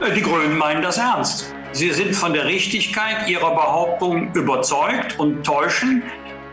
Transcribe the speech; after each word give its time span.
Äh, 0.00 0.12
die 0.12 0.20
Grünen 0.20 0.58
meinen 0.58 0.82
das 0.82 0.98
ernst. 0.98 1.54
Sie 1.72 1.90
sind 1.90 2.14
von 2.14 2.32
der 2.34 2.44
Richtigkeit 2.44 3.28
ihrer 3.28 3.50
Behauptung 3.54 4.30
überzeugt 4.34 5.18
und 5.18 5.44
täuschen 5.44 6.02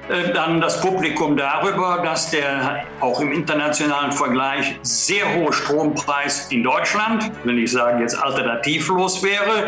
äh, 0.10 0.32
dann 0.34 0.62
das 0.62 0.80
Publikum 0.80 1.36
darüber, 1.36 2.02
dass 2.04 2.32
der 2.32 2.86
auch 3.02 3.20
im 3.20 3.34
internationalen 3.34 4.14
Vergleich 4.14 4.76
sehr 4.82 5.26
hohe 5.36 5.52
Strompreis 5.52 6.48
in 6.52 6.64
Deutschland, 6.64 7.32
wenn 7.44 7.58
ich 7.58 7.72
sage 7.72 8.02
jetzt 8.02 8.16
alternativlos 8.16 9.22
wäre. 9.22 9.68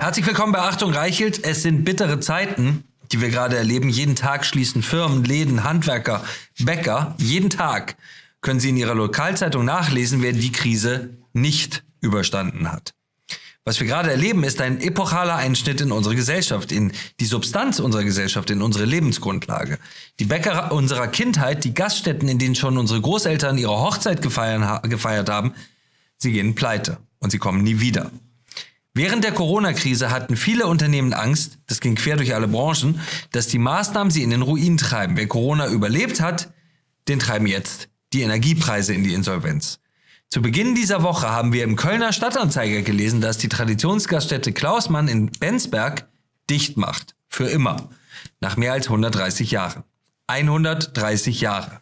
Herzlich 0.00 0.26
willkommen 0.26 0.52
bei 0.52 0.60
Achtung 0.60 0.92
Reichelt. 0.92 1.44
Es 1.44 1.62
sind 1.62 1.84
bittere 1.84 2.20
Zeiten, 2.20 2.84
die 3.14 3.20
wir 3.20 3.30
gerade 3.30 3.56
erleben. 3.56 3.88
Jeden 3.90 4.16
Tag 4.16 4.44
schließen 4.44 4.82
Firmen, 4.82 5.22
Läden, 5.22 5.62
Handwerker, 5.62 6.24
Bäcker. 6.58 7.14
Jeden 7.18 7.48
Tag 7.48 7.94
können 8.40 8.58
Sie 8.58 8.70
in 8.70 8.76
Ihrer 8.76 8.96
Lokalzeitung 8.96 9.64
nachlesen, 9.64 10.20
wer 10.20 10.32
die 10.32 10.50
Krise 10.50 11.10
nicht 11.32 11.84
überstanden 12.00 12.72
hat. 12.72 12.92
Was 13.64 13.78
wir 13.78 13.86
gerade 13.86 14.10
erleben, 14.10 14.42
ist 14.42 14.60
ein 14.60 14.80
epochaler 14.80 15.36
Einschnitt 15.36 15.80
in 15.80 15.92
unsere 15.92 16.16
Gesellschaft, 16.16 16.72
in 16.72 16.92
die 17.20 17.24
Substanz 17.24 17.78
unserer 17.78 18.02
Gesellschaft, 18.02 18.50
in 18.50 18.62
unsere 18.62 18.84
Lebensgrundlage. 18.84 19.78
Die 20.18 20.24
Bäcker 20.24 20.72
unserer 20.72 21.06
Kindheit, 21.06 21.62
die 21.62 21.72
Gaststätten, 21.72 22.28
in 22.28 22.40
denen 22.40 22.56
schon 22.56 22.76
unsere 22.76 23.00
Großeltern 23.00 23.58
ihre 23.58 23.78
Hochzeit 23.78 24.22
gefeiert 24.22 25.30
haben, 25.30 25.54
sie 26.18 26.32
gehen 26.32 26.56
pleite 26.56 26.98
und 27.20 27.30
sie 27.30 27.38
kommen 27.38 27.62
nie 27.62 27.78
wieder. 27.78 28.10
Während 28.96 29.24
der 29.24 29.32
Corona-Krise 29.32 30.12
hatten 30.12 30.36
viele 30.36 30.68
Unternehmen 30.68 31.12
Angst, 31.14 31.58
das 31.66 31.80
ging 31.80 31.96
quer 31.96 32.16
durch 32.16 32.32
alle 32.32 32.46
Branchen, 32.46 33.00
dass 33.32 33.48
die 33.48 33.58
Maßnahmen 33.58 34.12
sie 34.12 34.22
in 34.22 34.30
den 34.30 34.42
Ruin 34.42 34.76
treiben. 34.76 35.16
Wer 35.16 35.26
Corona 35.26 35.66
überlebt 35.66 36.20
hat, 36.20 36.52
den 37.08 37.18
treiben 37.18 37.48
jetzt 37.48 37.88
die 38.12 38.22
Energiepreise 38.22 38.94
in 38.94 39.02
die 39.02 39.12
Insolvenz. 39.12 39.80
Zu 40.30 40.42
Beginn 40.42 40.76
dieser 40.76 41.02
Woche 41.02 41.28
haben 41.28 41.52
wir 41.52 41.64
im 41.64 41.74
Kölner 41.74 42.12
Stadtanzeiger 42.12 42.82
gelesen, 42.82 43.20
dass 43.20 43.36
die 43.36 43.48
Traditionsgaststätte 43.48 44.52
Klausmann 44.52 45.08
in 45.08 45.26
Bensberg 45.26 46.08
dicht 46.48 46.76
macht. 46.76 47.16
Für 47.28 47.48
immer. 47.48 47.88
Nach 48.40 48.56
mehr 48.56 48.72
als 48.72 48.86
130 48.86 49.50
Jahren. 49.50 49.82
130 50.28 51.40
Jahre. 51.40 51.80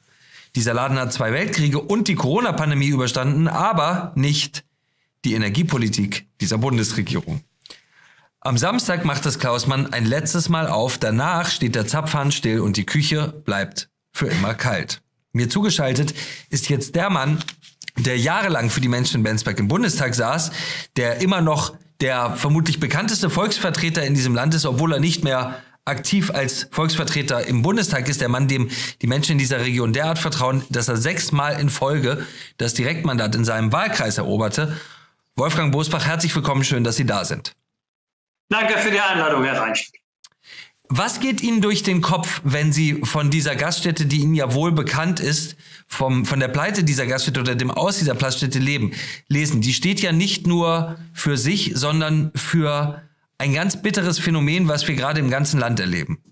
Dieser 0.57 0.73
Laden 0.73 0.99
hat 0.99 1.13
zwei 1.13 1.33
Weltkriege 1.33 1.79
und 1.79 2.09
die 2.09 2.15
Corona-Pandemie 2.15 2.89
überstanden, 2.89 3.49
aber 3.49 4.13
nicht 4.15 4.65
die 5.25 5.35
Energiepolitik 5.35 6.27
dieser 6.41 6.59
Bundesregierung. 6.59 7.43
Am 8.41 8.59
Samstag 8.59 9.05
macht 9.05 9.25
das 9.25 9.39
Klausmann 9.39 9.93
ein 9.93 10.05
letztes 10.05 10.49
Mal 10.49 10.67
auf, 10.67 10.99
danach 10.99 11.49
steht 11.49 11.77
der 11.77 11.87
Zapfhahn 11.87 12.33
still 12.33 12.61
und 12.61 12.77
die 12.77 12.87
Küche 12.87 13.29
bleibt 13.45 13.89
für 14.13 14.27
immer 14.27 14.55
kalt. 14.55 15.01
Mir 15.33 15.49
zugeschaltet 15.49 16.13
ist 16.51 16.69
jetzt 16.69 16.97
der 16.97 17.09
Mann, 17.09 17.43
der 17.99 18.19
jahrelang 18.19 18.71
für 18.71 18.81
die 18.81 18.89
Menschen 18.89 19.19
in 19.19 19.23
Bensberg 19.23 19.59
im 19.59 19.69
Bundestag 19.69 20.15
saß, 20.15 20.51
der 20.97 21.21
immer 21.21 21.41
noch 21.41 21.75
der 22.01 22.35
vermutlich 22.37 22.81
bekannteste 22.81 23.31
Volksvertreter 23.31 24.05
in 24.05 24.15
diesem 24.15 24.35
Land 24.35 24.55
ist, 24.55 24.67
obwohl 24.67 24.93
er 24.93 25.01
nicht 25.01 25.23
mehr 25.23 25.63
aktiv 25.85 26.31
als 26.31 26.69
Volksvertreter 26.71 27.47
im 27.47 27.63
Bundestag 27.63 28.09
ist, 28.09 28.21
der 28.21 28.29
Mann, 28.29 28.49
dem 28.49 28.71
die 29.01 29.07
Menschen 29.07 29.33
in 29.33 29.39
dieser 29.39 29.61
Region 29.61 29.93
derart 29.93 30.19
vertrauen, 30.19 30.65
dass 30.71 30.89
er 30.89 30.97
sechsmal 30.97 31.61
in 31.61 31.71
Folge 31.71 32.27
das 32.57 32.75
Direktmandat 32.75 33.35
in 33.35 33.45
seinem 33.45 33.73
Wahlkreis 33.73 34.19
eroberte. 34.19 34.77
Wolfgang 35.37 35.73
Bosbach, 35.73 36.05
herzlich 36.05 36.35
willkommen, 36.35 36.63
schön, 36.63 36.85
dass 36.85 36.97
Sie 36.97 37.07
da 37.07 37.25
sind. 37.25 37.55
Danke 38.51 38.77
für 38.79 38.91
die 38.91 39.01
Einladung, 39.01 39.45
Herr 39.45 39.59
Reich. 39.61 39.91
Was 40.89 41.21
geht 41.21 41.43
Ihnen 41.43 41.63
durch 41.63 41.83
den 41.83 42.03
Kopf, 42.03 42.43
wenn 42.45 42.71
Sie 42.71 43.01
von 43.03 43.31
dieser 43.31 43.57
Gaststätte, 43.57 44.05
die 44.05 44.19
Ihnen 44.19 44.35
ja 44.35 44.53
wohl 44.53 44.73
bekannt 44.73 45.21
ist, 45.21 45.57
vom, 45.87 46.27
von 46.27 46.39
der 46.39 46.49
Pleite 46.49 46.85
dieser 46.85 47.07
Gaststätte 47.07 47.41
oder 47.41 47.55
dem 47.55 47.71
Aus 47.71 47.97
dieser 47.97 48.15
Plaststätte 48.15 48.59
leben, 48.59 48.93
lesen? 49.27 49.63
Die 49.63 49.73
steht 49.73 50.03
ja 50.03 50.13
nicht 50.13 50.47
nur 50.47 50.99
für 51.15 51.39
sich, 51.39 51.73
sondern 51.75 52.31
für 52.35 53.01
ein 53.39 53.55
ganz 53.55 53.81
bitteres 53.81 54.19
Phänomen, 54.19 54.69
was 54.69 54.87
wir 54.87 54.95
gerade 54.95 55.21
im 55.21 55.31
ganzen 55.31 55.59
Land 55.59 55.81
erleben. 55.81 56.23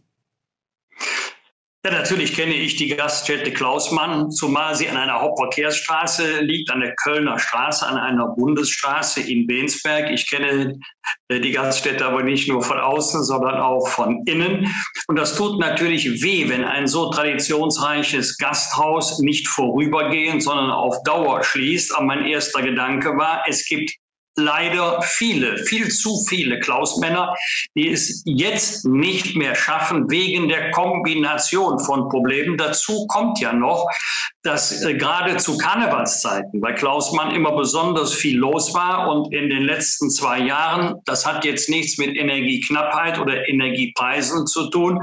Ja, 1.82 1.92
natürlich 1.92 2.34
kenne 2.36 2.52
ich 2.52 2.76
die 2.76 2.88
Gaststätte 2.88 3.52
Klausmann, 3.52 4.30
zumal 4.30 4.74
sie 4.74 4.90
an 4.90 4.98
einer 4.98 5.18
Hauptverkehrsstraße 5.22 6.40
liegt, 6.40 6.70
an 6.70 6.80
der 6.80 6.94
Kölner 6.96 7.38
Straße, 7.38 7.86
an 7.86 7.96
einer 7.96 8.28
Bundesstraße 8.36 9.22
in 9.22 9.46
Bensberg. 9.46 10.10
Ich 10.10 10.28
kenne 10.28 10.78
äh, 11.28 11.40
die 11.40 11.52
Gaststätte 11.52 12.04
aber 12.04 12.22
nicht 12.22 12.50
nur 12.50 12.62
von 12.62 12.78
außen, 12.78 13.24
sondern 13.24 13.62
auch 13.62 13.88
von 13.88 14.22
innen. 14.26 14.70
Und 15.08 15.16
das 15.16 15.34
tut 15.34 15.58
natürlich 15.58 16.22
weh, 16.22 16.50
wenn 16.50 16.64
ein 16.64 16.86
so 16.86 17.10
traditionsreiches 17.10 18.36
Gasthaus 18.36 19.18
nicht 19.20 19.48
vorübergehend, 19.48 20.42
sondern 20.42 20.70
auf 20.70 21.02
Dauer 21.04 21.42
schließt. 21.42 21.96
Aber 21.96 22.04
mein 22.04 22.26
erster 22.26 22.60
Gedanke 22.60 23.16
war, 23.16 23.42
es 23.48 23.64
gibt 23.66 23.90
leider 24.36 25.02
viele, 25.02 25.58
viel 25.58 25.88
zu 25.88 26.24
viele 26.28 26.60
Klausmänner, 26.60 27.34
die 27.74 27.90
es 27.90 28.22
jetzt 28.24 28.86
nicht 28.86 29.36
mehr 29.36 29.54
schaffen 29.54 30.10
wegen 30.10 30.48
der 30.48 30.70
Kombination 30.70 31.78
von 31.80 32.08
Problemen. 32.08 32.56
Dazu 32.56 33.06
kommt 33.08 33.40
ja 33.40 33.52
noch, 33.52 33.86
dass 34.42 34.82
äh, 34.82 34.94
gerade 34.94 35.36
zu 35.36 35.58
Karnevalszeiten 35.58 36.60
bei 36.60 36.72
Klausmann 36.72 37.34
immer 37.34 37.56
besonders 37.56 38.14
viel 38.14 38.38
los 38.38 38.72
war 38.74 39.10
und 39.10 39.32
in 39.34 39.50
den 39.50 39.62
letzten 39.62 40.10
zwei 40.10 40.38
Jahren, 40.38 40.94
das 41.04 41.26
hat 41.26 41.44
jetzt 41.44 41.68
nichts 41.68 41.98
mit 41.98 42.16
Energieknappheit 42.16 43.18
oder 43.18 43.48
Energiepreisen 43.48 44.46
zu 44.46 44.70
tun, 44.70 45.00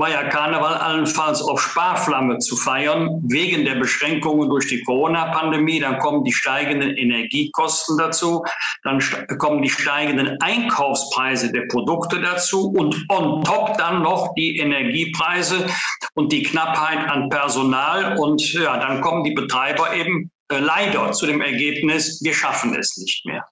war 0.00 0.10
ja 0.10 0.24
Karneval 0.24 0.74
allenfalls 0.74 1.42
auf 1.42 1.60
Sparflamme 1.60 2.38
zu 2.38 2.56
feiern, 2.56 3.20
wegen 3.28 3.66
der 3.66 3.74
Beschränkungen 3.74 4.48
durch 4.48 4.66
die 4.66 4.82
Corona-Pandemie. 4.82 5.78
Dann 5.78 5.98
kommen 5.98 6.24
die 6.24 6.32
steigenden 6.32 6.96
Energiekosten 6.96 7.98
dazu, 7.98 8.42
dann 8.82 9.02
kommen 9.36 9.60
die 9.60 9.68
steigenden 9.68 10.40
Einkaufspreise 10.40 11.52
der 11.52 11.66
Produkte 11.68 12.20
dazu 12.20 12.70
und 12.70 13.04
on 13.10 13.44
top 13.44 13.76
dann 13.76 14.02
noch 14.02 14.34
die 14.34 14.56
Energiepreise 14.56 15.66
und 16.14 16.32
die 16.32 16.44
Knappheit 16.44 17.06
an 17.10 17.28
Personal. 17.28 18.16
Und 18.16 18.54
ja, 18.54 18.78
dann 18.78 19.02
kommen 19.02 19.22
die 19.22 19.32
Betreiber 19.32 19.94
eben 19.94 20.30
äh, 20.48 20.60
leider 20.60 21.12
zu 21.12 21.26
dem 21.26 21.42
Ergebnis, 21.42 22.22
wir 22.24 22.32
schaffen 22.32 22.74
es 22.74 22.96
nicht 22.96 23.26
mehr. 23.26 23.44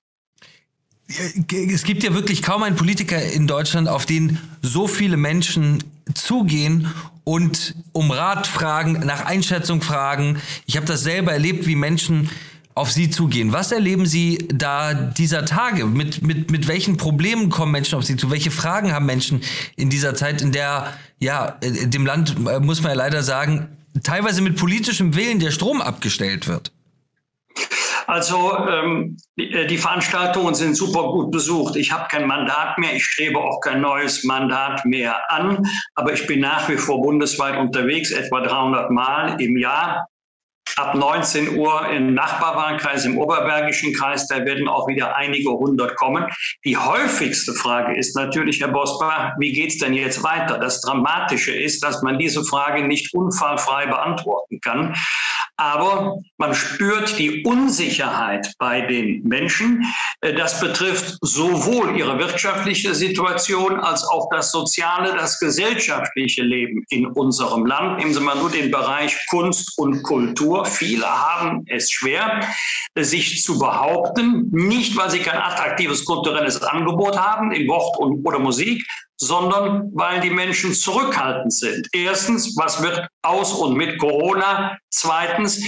Es 1.09 1.85
gibt 1.85 2.03
ja 2.03 2.15
wirklich 2.15 2.43
kaum 2.43 2.63
einen 2.63 2.77
Politiker 2.77 3.23
in 3.23 3.47
Deutschland, 3.47 3.89
auf 3.89 4.05
den 4.05 4.39
so 4.61 4.87
viele 4.87 5.17
Menschen 5.17 5.83
zugehen 6.15 6.93
und 7.25 7.75
um 7.93 8.11
Rat 8.11 8.47
fragen, 8.47 9.01
nach 9.05 9.25
Einschätzung 9.25 9.83
fragen. 9.83 10.41
Ich 10.67 10.77
habe 10.77 10.87
das 10.87 11.03
selber 11.03 11.33
erlebt, 11.33 11.67
wie 11.67 11.77
Menschen 11.77 12.31
auf 12.75 12.93
Sie 12.93 13.11
zugehen. 13.11 13.53
Was 13.53 13.73
erleben 13.73 14.07
Sie 14.07 14.47
da 14.49 14.95
dieser 14.95 15.45
Tage? 15.45 15.85
Mit, 15.87 16.23
mit, 16.23 16.51
mit 16.51 16.69
welchen 16.69 16.97
Problemen 16.97 17.51
kommen 17.51 17.73
Menschen 17.73 17.99
auf 17.99 18.05
Sie 18.05 18.17
zu? 18.17 18.31
Welche 18.31 18.51
Fragen 18.51 18.93
haben 18.93 19.05
Menschen 19.05 19.43
in 19.77 19.91
dieser 19.91 20.15
Zeit, 20.15 20.41
in 20.41 20.53
der, 20.53 20.95
ja, 21.19 21.59
dem 21.61 22.07
Land, 22.07 22.37
äh, 22.47 22.61
muss 22.61 22.81
man 22.83 22.93
ja 22.93 22.97
leider 22.97 23.23
sagen, 23.23 23.69
teilweise 24.03 24.43
mit 24.43 24.57
politischem 24.57 25.15
Willen 25.17 25.41
der 25.41 25.51
Strom 25.51 25.83
abgestellt 25.83 26.47
wird? 26.47 26.73
Also 28.09 28.57
ähm, 28.67 29.19
die, 29.37 29.53
äh, 29.53 29.67
die, 29.67 29.77
Veranstaltungen 29.77 30.55
sind 30.55 30.75
super 30.75 31.13
gut 31.13 31.31
besucht. 31.31 31.77
Ich 31.77 31.93
habe 31.93 32.09
kein 32.09 32.27
Mandat 32.27 32.79
mehr, 32.79 32.95
ich 32.95 33.05
strebe 33.05 33.39
auch 33.39 33.61
kein 33.61 33.83
neues 33.83 34.25
Mandat 34.25 34.83
mehr 34.87 35.31
an, 35.31 35.63
aber 35.95 36.15
ich 36.15 36.27
bin 36.27 36.41
nach 36.41 36.71
wie 36.71 36.79
vor 36.79 37.03
bundesweit 37.03 37.59
unterwegs, 37.59 38.11
etwa 38.11 38.41
300 38.41 38.91
Mal 38.91 39.39
im 39.43 39.59
Jahr 39.59 40.09
ab 40.77 40.95
19 40.95 41.57
Uhr 41.57 41.89
im 41.89 42.15
Nachbarwahlkreis, 42.15 43.05
im 43.05 43.19
Oberbergischen 43.19 43.93
Kreis, 43.95 44.27
da 44.29 44.45
werden 44.45 44.69
auch 44.69 44.89
wieder 44.89 45.17
einige 45.17 45.51
hundert 45.51 45.97
kommen. 45.97 46.27
Die 46.65 46.77
häufigste 46.77 47.55
Frage 47.55 47.97
ist 47.97 48.17
natürlich, 48.17 48.61
Herr 48.61 48.69
Bosbach, 48.69 49.33
wie 49.39 49.53
geht 49.53 49.71
es 49.71 49.79
denn 49.79 49.95
jetzt 49.95 50.23
weiter? 50.23 50.59
Das 50.59 50.81
Dramatische 50.81 51.53
ist, 51.53 51.83
dass 51.83 52.03
man 52.03 52.19
diese 52.19 52.45
Frage 52.45 52.87
nicht 52.87 53.15
unfallfrei 53.15 53.87
beantworten 53.87 54.61
kann. 54.61 54.95
Aber 55.61 56.21
man 56.37 56.55
spürt 56.55 57.19
die 57.19 57.43
Unsicherheit 57.43 58.53
bei 58.59 58.81
den 58.83 59.25
Menschen. 59.25 59.85
Äh, 60.21 60.35
das 60.35 60.61
betrifft 60.61 61.19
sowohl 61.21 61.97
ihre 61.99 62.19
wirtschaftliche 62.21 62.95
Situation 62.95 63.81
als 63.81 64.05
auch 64.05 64.29
das 64.31 64.53
soziale, 64.53 65.17
das 65.17 65.41
gesellschaftliche 65.41 66.43
Leben 66.43 66.85
in 66.91 67.07
unserem 67.07 67.67
Land. 67.67 67.99
Nehmen 67.99 68.15
Sie 68.15 68.21
mal 68.21 68.37
nur 68.37 68.51
den 68.51 68.71
Bereich 68.71 69.17
Kunst 69.31 69.77
und 69.79 70.05
Kultur. 70.05 70.58
Viele 70.65 71.07
haben 71.07 71.65
es 71.69 71.91
schwer, 71.91 72.41
sich 72.97 73.43
zu 73.43 73.59
behaupten, 73.59 74.49
nicht 74.51 74.97
weil 74.97 75.11
sie 75.11 75.21
kein 75.21 75.39
attraktives 75.39 76.05
kulturelles 76.05 76.63
Angebot 76.63 77.19
haben 77.19 77.53
in 77.53 77.69
Wort 77.69 77.97
und, 77.99 78.25
oder 78.27 78.39
Musik, 78.39 78.85
sondern 79.17 79.91
weil 79.95 80.21
die 80.21 80.31
Menschen 80.31 80.73
zurückhaltend 80.73 81.53
sind. 81.53 81.89
Erstens, 81.93 82.57
was 82.57 82.83
wird 82.83 83.07
aus 83.23 83.53
und 83.53 83.77
mit 83.77 83.99
Corona? 83.99 84.79
Zweitens, 84.91 85.63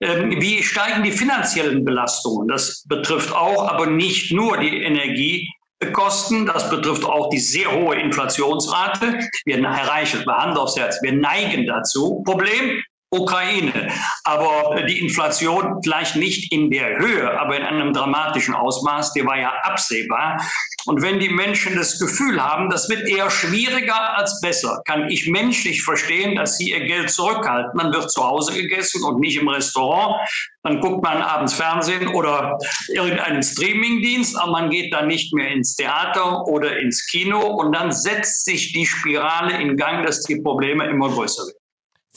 ähm, 0.00 0.40
wie 0.40 0.62
steigen 0.62 1.04
die 1.04 1.12
finanziellen 1.12 1.84
Belastungen? 1.84 2.48
Das 2.48 2.84
betrifft 2.88 3.32
auch, 3.32 3.68
aber 3.68 3.86
nicht 3.86 4.32
nur 4.32 4.58
die 4.58 4.82
Energie 4.82 5.48
Kosten. 5.92 6.46
Das 6.46 6.70
betrifft 6.70 7.04
auch 7.04 7.28
die 7.30 7.38
sehr 7.38 7.70
hohe 7.70 7.96
Inflationsrate. 7.96 9.20
Wir, 9.44 9.56
Herr 9.56 9.88
Reichelt, 9.88 10.26
Hand 10.26 10.58
aufs 10.58 10.76
Herz, 10.76 10.98
wir 11.02 11.12
neigen 11.12 11.66
dazu. 11.66 12.22
Problem, 12.24 12.82
Ukraine. 13.10 13.92
Aber 14.24 14.82
die 14.82 14.98
Inflation 14.98 15.80
gleich 15.82 16.14
nicht 16.16 16.52
in 16.52 16.70
der 16.70 16.98
Höhe, 16.98 17.38
aber 17.38 17.56
in 17.56 17.62
einem 17.62 17.92
dramatischen 17.92 18.54
Ausmaß, 18.54 19.12
die 19.12 19.24
war 19.24 19.38
ja 19.38 19.52
absehbar. 19.62 20.40
Und 20.86 21.02
wenn 21.02 21.18
die 21.18 21.28
Menschen 21.28 21.76
das 21.76 21.98
Gefühl 21.98 22.42
haben, 22.42 22.70
das 22.70 22.88
wird 22.88 23.08
eher 23.08 23.28
schwieriger 23.28 24.16
als 24.16 24.40
besser, 24.40 24.80
kann 24.86 25.08
ich 25.08 25.28
menschlich 25.28 25.82
verstehen, 25.82 26.36
dass 26.36 26.58
sie 26.58 26.70
ihr 26.70 26.84
Geld 26.84 27.10
zurückhalten. 27.10 27.72
Man 27.74 27.92
wird 27.92 28.10
zu 28.10 28.22
Hause 28.24 28.54
gegessen 28.54 29.02
und 29.02 29.18
nicht 29.18 29.36
im 29.36 29.48
Restaurant. 29.48 30.16
Dann 30.62 30.80
guckt 30.80 31.02
man 31.02 31.22
abends 31.22 31.54
Fernsehen 31.54 32.08
oder 32.08 32.58
irgendeinen 32.88 33.42
Streamingdienst, 33.42 34.38
aber 34.38 34.52
man 34.52 34.70
geht 34.70 34.94
dann 34.94 35.08
nicht 35.08 35.32
mehr 35.34 35.50
ins 35.50 35.74
Theater 35.74 36.46
oder 36.46 36.78
ins 36.78 37.04
Kino. 37.06 37.40
Und 37.40 37.72
dann 37.72 37.90
setzt 37.90 38.44
sich 38.44 38.72
die 38.72 38.86
Spirale 38.86 39.60
in 39.60 39.76
Gang, 39.76 40.06
dass 40.06 40.22
die 40.22 40.40
Probleme 40.40 40.86
immer 40.86 41.08
größer 41.08 41.42
werden. 41.46 41.65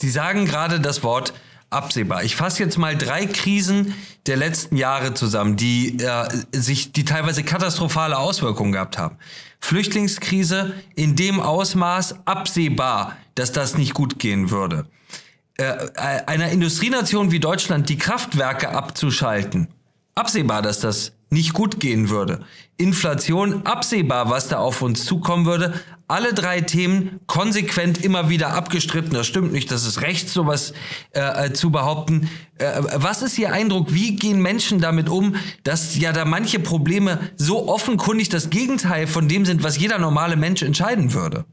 Sie 0.00 0.08
sagen 0.08 0.46
gerade 0.46 0.80
das 0.80 1.02
Wort 1.02 1.34
absehbar. 1.68 2.24
Ich 2.24 2.34
fasse 2.34 2.62
jetzt 2.62 2.78
mal 2.78 2.96
drei 2.96 3.26
Krisen 3.26 3.94
der 4.26 4.36
letzten 4.36 4.76
Jahre 4.76 5.12
zusammen, 5.12 5.56
die 5.56 5.98
äh, 5.98 6.28
sich, 6.52 6.92
die 6.92 7.04
teilweise 7.04 7.44
katastrophale 7.44 8.18
Auswirkungen 8.18 8.72
gehabt 8.72 8.96
haben. 8.96 9.16
Flüchtlingskrise 9.60 10.72
in 10.94 11.16
dem 11.16 11.38
Ausmaß 11.38 12.26
absehbar, 12.26 13.16
dass 13.34 13.52
das 13.52 13.76
nicht 13.76 13.92
gut 13.92 14.18
gehen 14.18 14.50
würde. 14.50 14.86
Äh, 15.58 15.64
äh 15.64 15.90
einer 16.26 16.48
Industrienation 16.48 17.30
wie 17.30 17.38
Deutschland 17.38 17.90
die 17.90 17.98
Kraftwerke 17.98 18.70
abzuschalten, 18.70 19.68
absehbar, 20.14 20.62
dass 20.62 20.80
das 20.80 21.12
nicht 21.30 21.52
gut 21.52 21.80
gehen 21.80 22.10
würde. 22.10 22.44
Inflation 22.76 23.64
absehbar, 23.66 24.30
was 24.30 24.48
da 24.48 24.58
auf 24.58 24.82
uns 24.82 25.04
zukommen 25.04 25.46
würde. 25.46 25.74
Alle 26.08 26.34
drei 26.34 26.60
Themen 26.60 27.20
konsequent 27.28 28.02
immer 28.04 28.28
wieder 28.28 28.52
abgestritten. 28.54 29.12
Das 29.12 29.28
stimmt 29.28 29.52
nicht, 29.52 29.70
das 29.70 29.86
ist 29.86 30.02
recht, 30.02 30.28
sowas 30.28 30.72
äh, 31.12 31.46
äh, 31.46 31.52
zu 31.52 31.70
behaupten. 31.70 32.28
Äh, 32.58 32.82
was 32.94 33.22
ist 33.22 33.38
Ihr 33.38 33.52
Eindruck? 33.52 33.94
Wie 33.94 34.16
gehen 34.16 34.42
Menschen 34.42 34.80
damit 34.80 35.08
um, 35.08 35.36
dass 35.62 35.96
ja 35.96 36.12
da 36.12 36.24
manche 36.24 36.58
Probleme 36.58 37.20
so 37.36 37.68
offenkundig 37.68 38.28
das 38.28 38.50
Gegenteil 38.50 39.06
von 39.06 39.28
dem 39.28 39.46
sind, 39.46 39.62
was 39.62 39.78
jeder 39.78 39.98
normale 39.98 40.36
Mensch 40.36 40.62
entscheiden 40.62 41.14
würde? 41.14 41.44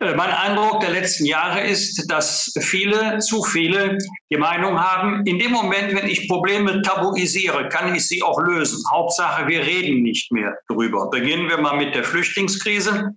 Mein 0.00 0.30
Eindruck 0.30 0.80
der 0.80 0.90
letzten 0.90 1.24
Jahre 1.24 1.62
ist, 1.62 2.10
dass 2.10 2.52
viele, 2.60 3.18
zu 3.18 3.42
viele 3.42 3.96
die 4.30 4.36
Meinung 4.36 4.78
haben, 4.78 5.24
in 5.24 5.38
dem 5.38 5.52
Moment, 5.52 5.94
wenn 5.94 6.08
ich 6.08 6.28
Probleme 6.28 6.82
tabuisiere, 6.82 7.68
kann 7.68 7.94
ich 7.94 8.06
sie 8.06 8.22
auch 8.22 8.40
lösen. 8.40 8.82
Hauptsache, 8.90 9.46
wir 9.46 9.60
reden 9.60 10.02
nicht 10.02 10.30
mehr 10.32 10.54
drüber. 10.68 11.08
Beginnen 11.10 11.48
wir 11.48 11.58
mal 11.58 11.76
mit 11.76 11.94
der 11.94 12.04
Flüchtlingskrise 12.04 13.14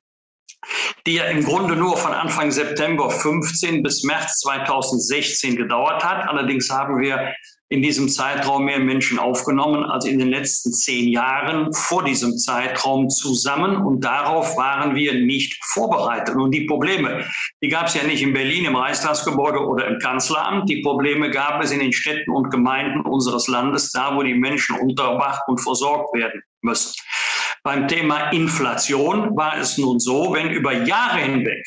die 1.06 1.14
ja 1.14 1.26
im 1.26 1.44
Grunde 1.44 1.76
nur 1.76 1.96
von 1.98 2.12
Anfang 2.12 2.52
September 2.52 3.10
15 3.10 3.84
bis 3.84 4.04
März 4.04 4.40
2016 4.40 5.56
gedauert 5.56 6.04
hat. 6.04 6.28
Allerdings 6.28 6.70
haben 6.70 7.00
wir 7.00 7.34
in 7.70 7.82
diesem 7.82 8.08
Zeitraum 8.08 8.66
mehr 8.66 8.80
Menschen 8.80 9.20
aufgenommen 9.20 9.84
als 9.84 10.06
in 10.06 10.20
den 10.20 10.30
letzten 10.30 10.72
zehn 10.72 11.10
Jahren 11.10 11.74
vor 11.74 12.04
diesem 12.04 12.38
Zeitraum 12.38 13.10
zusammen. 13.10 13.76
Und 13.76 14.02
darauf 14.02 14.56
waren 14.56 14.96
wir 14.96 15.14
nicht 15.14 15.60
vorbereitet. 15.74 16.36
Und 16.36 16.52
die 16.52 16.66
Probleme, 16.66 17.26
die 17.62 17.68
gab 17.68 17.88
es 17.88 17.96
ja 17.96 18.04
nicht 18.04 18.22
in 18.22 18.34
Berlin 18.34 18.66
im 18.66 18.76
Reichstagsgebäude 18.76 19.60
oder 19.60 19.88
im 19.88 20.00
Kanzleramt. 20.00 20.70
Die 20.70 20.82
Probleme 20.82 21.30
gab 21.30 21.62
es 21.62 21.72
in 21.72 21.80
den 21.80 21.92
Städten 21.92 22.32
und 22.32 22.52
Gemeinden 22.52 23.02
unseres 23.02 23.48
Landes, 23.48 23.92
da 23.92 24.16
wo 24.16 24.24
die 24.24 24.36
Menschen 24.36 24.80
unterwacht 24.80 25.42
und 25.48 25.60
versorgt 25.60 26.14
werden 26.14 26.42
müssen. 26.62 26.94
Beim 27.64 27.88
Thema 27.90 28.30
Inflation 28.30 29.36
war 29.36 29.58
es 29.58 29.78
nun 29.78 30.00
so, 30.00 30.34
wenn 30.34 30.52
über 30.52 30.72
Jahre 30.72 31.20
hinweg 31.20 31.66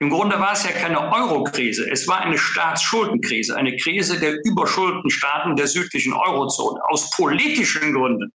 im 0.00 0.10
Grunde 0.10 0.38
war 0.38 0.52
es 0.52 0.62
ja 0.62 0.70
keine 0.70 1.12
Euro-Krise, 1.12 1.90
es 1.90 2.06
war 2.06 2.20
eine 2.20 2.38
Staatsschuldenkrise, 2.38 3.56
eine 3.56 3.76
Krise 3.76 4.20
der 4.20 4.36
überschuldeten 4.44 5.10
Staaten 5.10 5.56
der 5.56 5.66
südlichen 5.66 6.12
Eurozone. 6.12 6.80
Aus 6.88 7.10
politischen 7.10 7.92
Gründen 7.92 8.32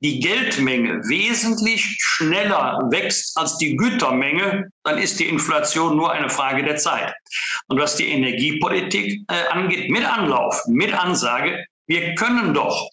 die 0.00 0.20
Geldmenge 0.20 1.00
wesentlich 1.08 1.96
schneller 2.00 2.80
wächst 2.90 3.36
als 3.36 3.56
die 3.56 3.76
Gütermenge, 3.76 4.70
dann 4.84 4.98
ist 4.98 5.18
die 5.18 5.28
Inflation 5.28 5.96
nur 5.96 6.12
eine 6.12 6.28
Frage 6.28 6.62
der 6.62 6.76
Zeit. 6.76 7.14
Und 7.68 7.80
was 7.80 7.96
die 7.96 8.08
Energiepolitik 8.08 9.22
äh, 9.28 9.48
angeht, 9.50 9.90
mit 9.90 10.04
Anlauf, 10.04 10.62
mit 10.66 10.92
Ansage, 10.92 11.64
wir 11.86 12.14
können 12.14 12.52
doch 12.52 12.90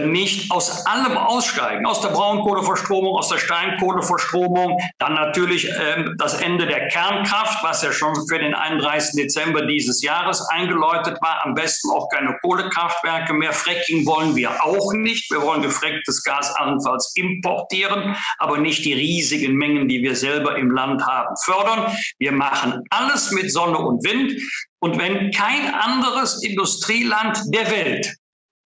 nicht 0.00 0.50
aus 0.50 0.86
allem 0.86 1.16
aussteigen, 1.16 1.86
aus 1.86 2.00
der 2.00 2.08
Braunkohleverstromung, 2.08 3.16
aus 3.16 3.28
der 3.28 3.38
Steinkohleverstromung, 3.38 4.78
dann 4.98 5.14
natürlich 5.14 5.68
äh, 5.68 6.04
das 6.18 6.40
Ende 6.40 6.66
der 6.66 6.88
Kernkraft, 6.88 7.62
was 7.62 7.82
ja 7.82 7.92
schon 7.92 8.14
für 8.28 8.38
den 8.38 8.54
31. 8.54 9.14
Dezember 9.14 9.66
dieses 9.66 10.02
Jahres 10.02 10.40
eingeläutet 10.50 11.18
war, 11.20 11.44
am 11.44 11.54
besten 11.54 11.90
auch 11.90 12.08
keine 12.08 12.36
Kohlekraftwerke 12.42 13.32
mehr. 13.32 13.52
Fracking 13.52 14.06
wollen 14.06 14.34
wir 14.36 14.64
auch 14.64 14.92
nicht. 14.92 15.30
Wir 15.30 15.42
wollen 15.42 15.62
gefrecktes 15.62 16.22
Gas 16.22 16.54
allenfalls 16.56 17.12
importieren, 17.16 18.16
aber 18.38 18.58
nicht 18.58 18.84
die 18.84 18.94
riesigen 18.94 19.54
Mengen, 19.54 19.88
die 19.88 20.02
wir 20.02 20.16
selber 20.16 20.56
im 20.56 20.70
Land 20.70 21.06
haben, 21.06 21.34
fördern. 21.44 21.96
Wir 22.18 22.32
machen 22.32 22.82
alles 22.90 23.30
mit 23.32 23.52
Sonne 23.52 23.78
und 23.78 24.04
Wind. 24.04 24.40
Und 24.80 24.98
wenn 24.98 25.30
kein 25.30 25.72
anderes 25.72 26.42
Industrieland 26.42 27.38
der 27.54 27.70
Welt 27.70 28.16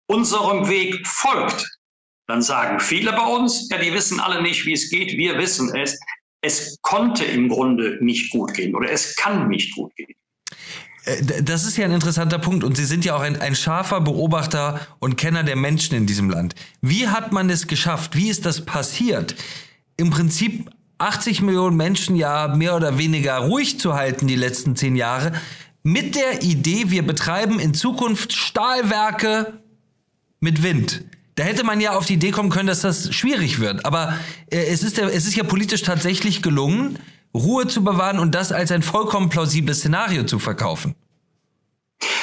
unserem 0.07 0.68
Weg 0.69 1.06
folgt, 1.07 1.68
dann 2.28 2.42
sagen 2.42 2.80
viele 2.80 3.13
bei 3.13 3.25
uns, 3.25 3.69
ja, 3.69 3.78
die 3.78 3.94
wissen 3.94 4.19
alle 4.19 4.42
nicht, 4.42 4.66
wie 4.66 4.74
es 4.74 4.90
geht, 4.90 5.18
wir 5.18 5.38
wissen 5.38 5.74
es. 5.75 6.00
Es 6.42 6.78
konnte 6.81 7.24
im 7.24 7.50
Grunde 7.50 7.98
nicht 8.02 8.31
gut 8.31 8.54
gehen 8.54 8.75
oder 8.75 8.92
es 8.92 9.16
kann 9.16 9.48
nicht 9.48 9.74
gut 9.75 9.96
gehen. 9.96 10.16
Äh, 11.06 11.44
das 11.44 11.66
ist 11.66 11.78
ja 11.78 11.86
ein 11.86 11.92
interessanter 11.92 12.40
Punkt 12.40 12.63
und 12.63 12.78
Sie 12.78 12.86
sind 12.86 13.06
ja 13.06 13.16
auch 13.16 13.22
ein, 13.22 13.40
ein, 13.40 13.56
scharfer 13.56 14.02
Beobachter 14.02 14.88
und 15.00 15.18
Kenner 15.18 15.44
der 15.44 15.56
Menschen 15.56 15.96
in 15.96 16.06
diesem 16.06 16.30
Land. 16.30 16.56
Wie 16.81 17.07
hat 17.07 17.31
man 17.31 17.50
es 17.50 17.68
geschafft? 17.68 18.16
Wie 18.16 18.30
ist 18.30 18.46
das 18.46 18.66
passiert? 18.66 19.36
Im 19.98 20.10
Prinzip 20.10 20.69
80 20.98 21.42
Millionen 21.42 21.78
Menschen 21.78 22.16
ja 22.16 22.48
mehr 22.48 22.75
oder 22.75 22.98
weniger 22.98 23.38
ruhig 23.38 23.80
zu 23.80 23.96
halten 23.96 24.28
die 24.28 24.36
letzten 24.36 24.75
zehn 24.75 24.96
Jahre 24.96 25.34
mit 25.84 26.16
der 26.16 26.42
Idee, 26.42 26.86
wir 26.88 27.06
betreiben 27.06 27.60
in 27.60 27.75
Zukunft 27.75 28.34
Stahlwerke 28.34 29.62
mit 30.40 30.64
Wind. 30.64 31.04
Da 31.36 31.44
hätte 31.44 31.66
man 31.66 31.82
ja 31.82 31.98
auf 31.98 32.06
die 32.06 32.14
Idee 32.14 32.32
kommen 32.32 32.50
können, 32.50 32.68
dass 32.68 32.82
das 32.82 33.14
schwierig 33.14 33.60
wird. 33.60 33.86
Aber 33.86 34.18
äh, 34.50 34.58
es, 34.68 34.84
ist 34.84 34.98
ja, 34.98 35.08
es 35.08 35.26
ist 35.26 35.36
ja 35.36 35.44
politisch 35.44 35.82
tatsächlich 35.82 36.42
gelungen, 36.42 36.98
Ruhe 37.34 37.68
zu 37.68 37.84
bewahren 37.84 38.20
und 38.20 38.34
das 38.34 38.52
als 38.54 38.71
ein 38.71 38.81
vollkommen 38.81 39.30
plausibles 39.30 39.80
Szenario 39.80 40.24
zu 40.24 40.40
verkaufen. 40.40 40.95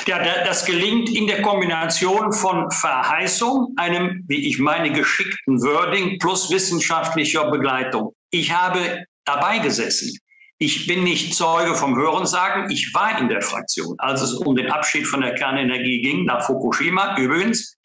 Ja, 0.06 0.18
das 0.44 0.64
gelingt 0.64 1.10
in 1.10 1.26
der 1.26 1.42
Kombination 1.42 2.32
von 2.32 2.70
Verheißung, 2.70 3.74
einem, 3.76 4.24
wie 4.26 4.48
ich 4.48 4.58
meine, 4.58 4.90
geschickten 4.92 5.60
Wording 5.62 6.18
plus 6.18 6.50
wissenschaftlicher 6.50 7.50
Begleitung. 7.50 8.12
Ich 8.30 8.52
habe 8.52 9.04
dabei 9.24 9.58
gesessen. 9.58 10.18
Ich 10.58 10.86
bin 10.86 11.04
nicht 11.04 11.34
Zeuge 11.34 11.74
vom 11.74 11.96
Hörensagen. 11.96 12.70
Ich 12.70 12.92
war 12.94 13.18
in 13.18 13.28
der 13.28 13.42
Fraktion, 13.42 13.94
als 13.98 14.22
es 14.22 14.32
um 14.32 14.56
den 14.56 14.70
Abschied 14.70 15.06
von 15.06 15.20
der 15.20 15.34
Kernenergie 15.34 16.00
ging 16.00 16.24
nach 16.24 16.46
Fukushima. 16.46 17.16
Übrigens, 17.18 17.76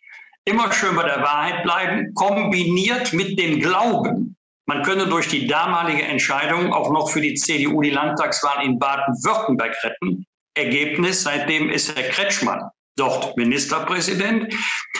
immer 0.47 0.71
schön 0.71 0.95
bei 0.95 1.03
der 1.03 1.21
Wahrheit 1.21 1.63
bleiben, 1.63 2.13
kombiniert 2.15 3.13
mit 3.13 3.39
dem 3.39 3.59
Glauben, 3.59 4.37
man 4.69 4.83
könne 4.83 5.07
durch 5.07 5.29
die 5.29 5.47
damalige 5.47 6.03
Entscheidung 6.03 6.73
auch 6.73 6.91
noch 6.91 7.09
für 7.09 7.21
die 7.21 7.35
CDU 7.35 7.81
die 7.81 7.89
Landtagswahl 7.89 8.65
in 8.65 8.77
Baden-Württemberg 8.77 9.73
retten. 9.81 10.25
Ergebnis, 10.55 11.23
seitdem 11.23 11.69
ist 11.69 11.95
Herr 11.95 12.09
Kretschmann 12.09 12.69
dort 12.97 13.37
Ministerpräsident. 13.37 14.53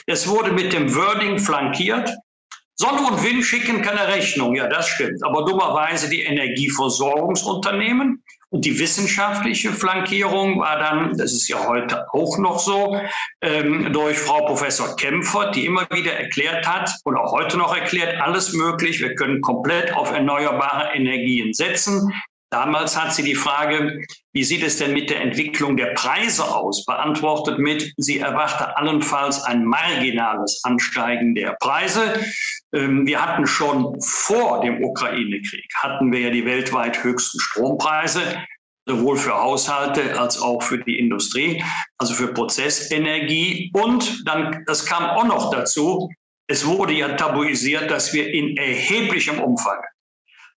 Es 0.06 0.26
wurde 0.26 0.54
mit 0.54 0.72
dem 0.72 0.96
Wording 0.96 1.38
flankiert. 1.38 2.10
Sonne 2.76 3.02
und 3.02 3.22
Wind 3.24 3.44
schicken 3.44 3.82
keine 3.82 4.08
Rechnung. 4.08 4.56
Ja, 4.56 4.68
das 4.68 4.88
stimmt. 4.88 5.22
Aber 5.26 5.44
dummerweise 5.44 6.10
die 6.10 6.22
Energieversorgungsunternehmen. 6.22 8.24
Und 8.50 8.64
die 8.64 8.80
wissenschaftliche 8.80 9.74
Flankierung 9.74 10.60
war 10.60 10.80
dann, 10.80 11.18
das 11.18 11.34
ist 11.34 11.50
ja 11.50 11.68
heute 11.68 12.06
auch 12.14 12.38
noch 12.38 12.60
so, 12.60 12.98
ähm, 13.42 13.92
durch 13.92 14.18
Frau 14.18 14.46
Professor 14.46 14.96
Kempfert, 14.96 15.56
die 15.56 15.66
immer 15.66 15.86
wieder 15.92 16.14
erklärt 16.14 16.66
hat 16.66 16.90
und 17.04 17.18
auch 17.18 17.34
heute 17.34 17.58
noch 17.58 17.76
erklärt, 17.76 18.22
alles 18.22 18.54
möglich, 18.54 19.02
wir 19.02 19.16
können 19.16 19.42
komplett 19.42 19.94
auf 19.94 20.12
erneuerbare 20.12 20.94
Energien 20.96 21.54
setzen. 21.54 22.14
Damals 22.50 22.96
hat 22.96 23.14
sie 23.14 23.24
die 23.24 23.36
Frage, 23.36 24.02
wie 24.32 24.44
sieht 24.44 24.64
es 24.64 24.78
denn 24.78 24.94
mit 24.94 25.10
der 25.10 25.22
Entwicklung 25.22 25.76
der 25.76 25.94
Preise 25.96 26.44
aus, 26.44 26.86
beantwortet 26.86 27.60
mit, 27.60 27.92
sie 27.98 28.20
erwarte 28.20 28.78
allenfalls 28.78 29.44
ein 29.44 29.66
marginales 29.66 30.62
Ansteigen 30.64 31.36
der 31.36 31.58
Preise. 31.60 32.24
Ähm, 32.74 33.06
wir 33.06 33.22
hatten 33.22 33.46
schon 33.46 34.00
vor 34.02 34.62
dem 34.62 34.82
Ukraine-Krieg, 34.82 35.68
hatten 35.76 36.12
wir 36.12 36.22
ja 36.22 36.30
die 36.30 36.46
weltweit 36.46 37.04
höchsten 37.04 37.40
Strompreise, 37.42 38.22
sowohl 38.86 39.18
für 39.18 39.36
Haushalte 39.36 40.18
als 40.18 40.42
auch 40.42 40.64
für 40.64 40.78
die 40.78 41.00
Industrie, 41.00 41.62
also 41.98 42.14
für 42.14 42.34
Prozessenergie. 42.34 43.72
Und 43.74 44.26
dann, 44.26 44.64
das 44.68 44.86
kam 44.86 45.04
auch 45.04 45.26
noch 45.26 45.52
dazu, 45.52 46.10
Es 46.50 46.66
wurde 46.66 46.94
ja 46.94 47.10
tabuisiert, 47.10 47.92
dass 47.92 48.14
wir 48.14 48.32
in 48.32 48.56
erheblichem 48.56 49.40
Umfang 49.40 49.82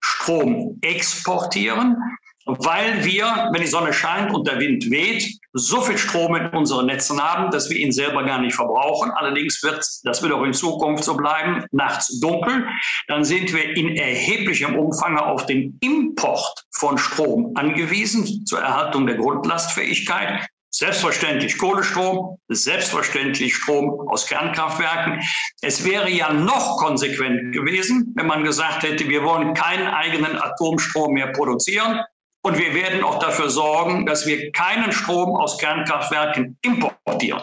Strom 0.01 0.77
exportieren, 0.81 1.97
weil 2.45 3.03
wir, 3.05 3.49
wenn 3.51 3.61
die 3.61 3.67
Sonne 3.67 3.93
scheint 3.93 4.33
und 4.33 4.47
der 4.47 4.59
Wind 4.59 4.89
weht, 4.89 5.39
so 5.53 5.81
viel 5.81 5.97
Strom 5.97 6.35
in 6.35 6.47
unseren 6.47 6.87
Netzen 6.87 7.21
haben, 7.21 7.51
dass 7.51 7.69
wir 7.69 7.77
ihn 7.77 7.91
selber 7.91 8.23
gar 8.23 8.39
nicht 8.41 8.55
verbrauchen. 8.55 9.11
Allerdings 9.11 9.61
wird 9.63 9.85
das 10.03 10.23
wird 10.23 10.33
auch 10.33 10.43
in 10.43 10.53
Zukunft 10.53 11.03
so 11.03 11.15
bleiben, 11.15 11.65
nachts 11.71 12.19
dunkel. 12.19 12.65
Dann 13.07 13.23
sind 13.23 13.53
wir 13.53 13.75
in 13.75 13.95
erheblichem 13.95 14.77
Umfang 14.77 15.17
auf 15.17 15.45
den 15.45 15.77
Import 15.81 16.65
von 16.71 16.97
Strom 16.97 17.51
angewiesen 17.55 18.45
zur 18.45 18.59
Erhaltung 18.59 19.05
der 19.05 19.17
Grundlastfähigkeit. 19.17 20.47
Selbstverständlich 20.71 21.57
Kohlestrom, 21.57 22.37
selbstverständlich 22.47 23.55
Strom 23.55 24.07
aus 24.09 24.27
Kernkraftwerken. 24.27 25.21
Es 25.61 25.83
wäre 25.83 26.09
ja 26.09 26.31
noch 26.31 26.77
konsequent 26.77 27.53
gewesen, 27.53 28.13
wenn 28.15 28.27
man 28.27 28.43
gesagt 28.43 28.83
hätte, 28.83 29.09
wir 29.09 29.23
wollen 29.23 29.53
keinen 29.53 29.87
eigenen 29.87 30.39
Atomstrom 30.39 31.13
mehr 31.13 31.31
produzieren, 31.31 32.01
und 32.41 32.57
wir 32.57 32.73
werden 32.73 33.03
auch 33.03 33.19
dafür 33.19 33.49
sorgen, 33.49 34.05
dass 34.05 34.25
wir 34.25 34.51
keinen 34.51 34.91
Strom 34.91 35.35
aus 35.35 35.57
Kernkraftwerken 35.57 36.57
importieren. 36.61 37.41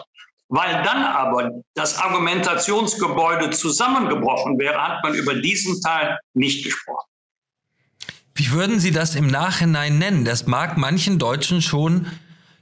Weil 0.49 0.81
dann 0.83 1.03
aber 1.03 1.51
das 1.75 1.97
Argumentationsgebäude 1.99 3.49
zusammengebrochen 3.51 4.57
wäre, 4.57 4.81
hat 4.81 5.03
man 5.03 5.13
über 5.13 5.35
diesen 5.35 5.81
Teil 5.81 6.17
nicht 6.33 6.63
gesprochen. 6.63 7.05
Wie 8.33 8.51
würden 8.51 8.79
Sie 8.79 8.91
das 8.91 9.15
im 9.15 9.27
Nachhinein 9.27 9.97
nennen? 9.97 10.23
Das 10.23 10.47
mag 10.47 10.77
manchen 10.77 11.19
Deutschen 11.19 11.61
schon, 11.61 12.07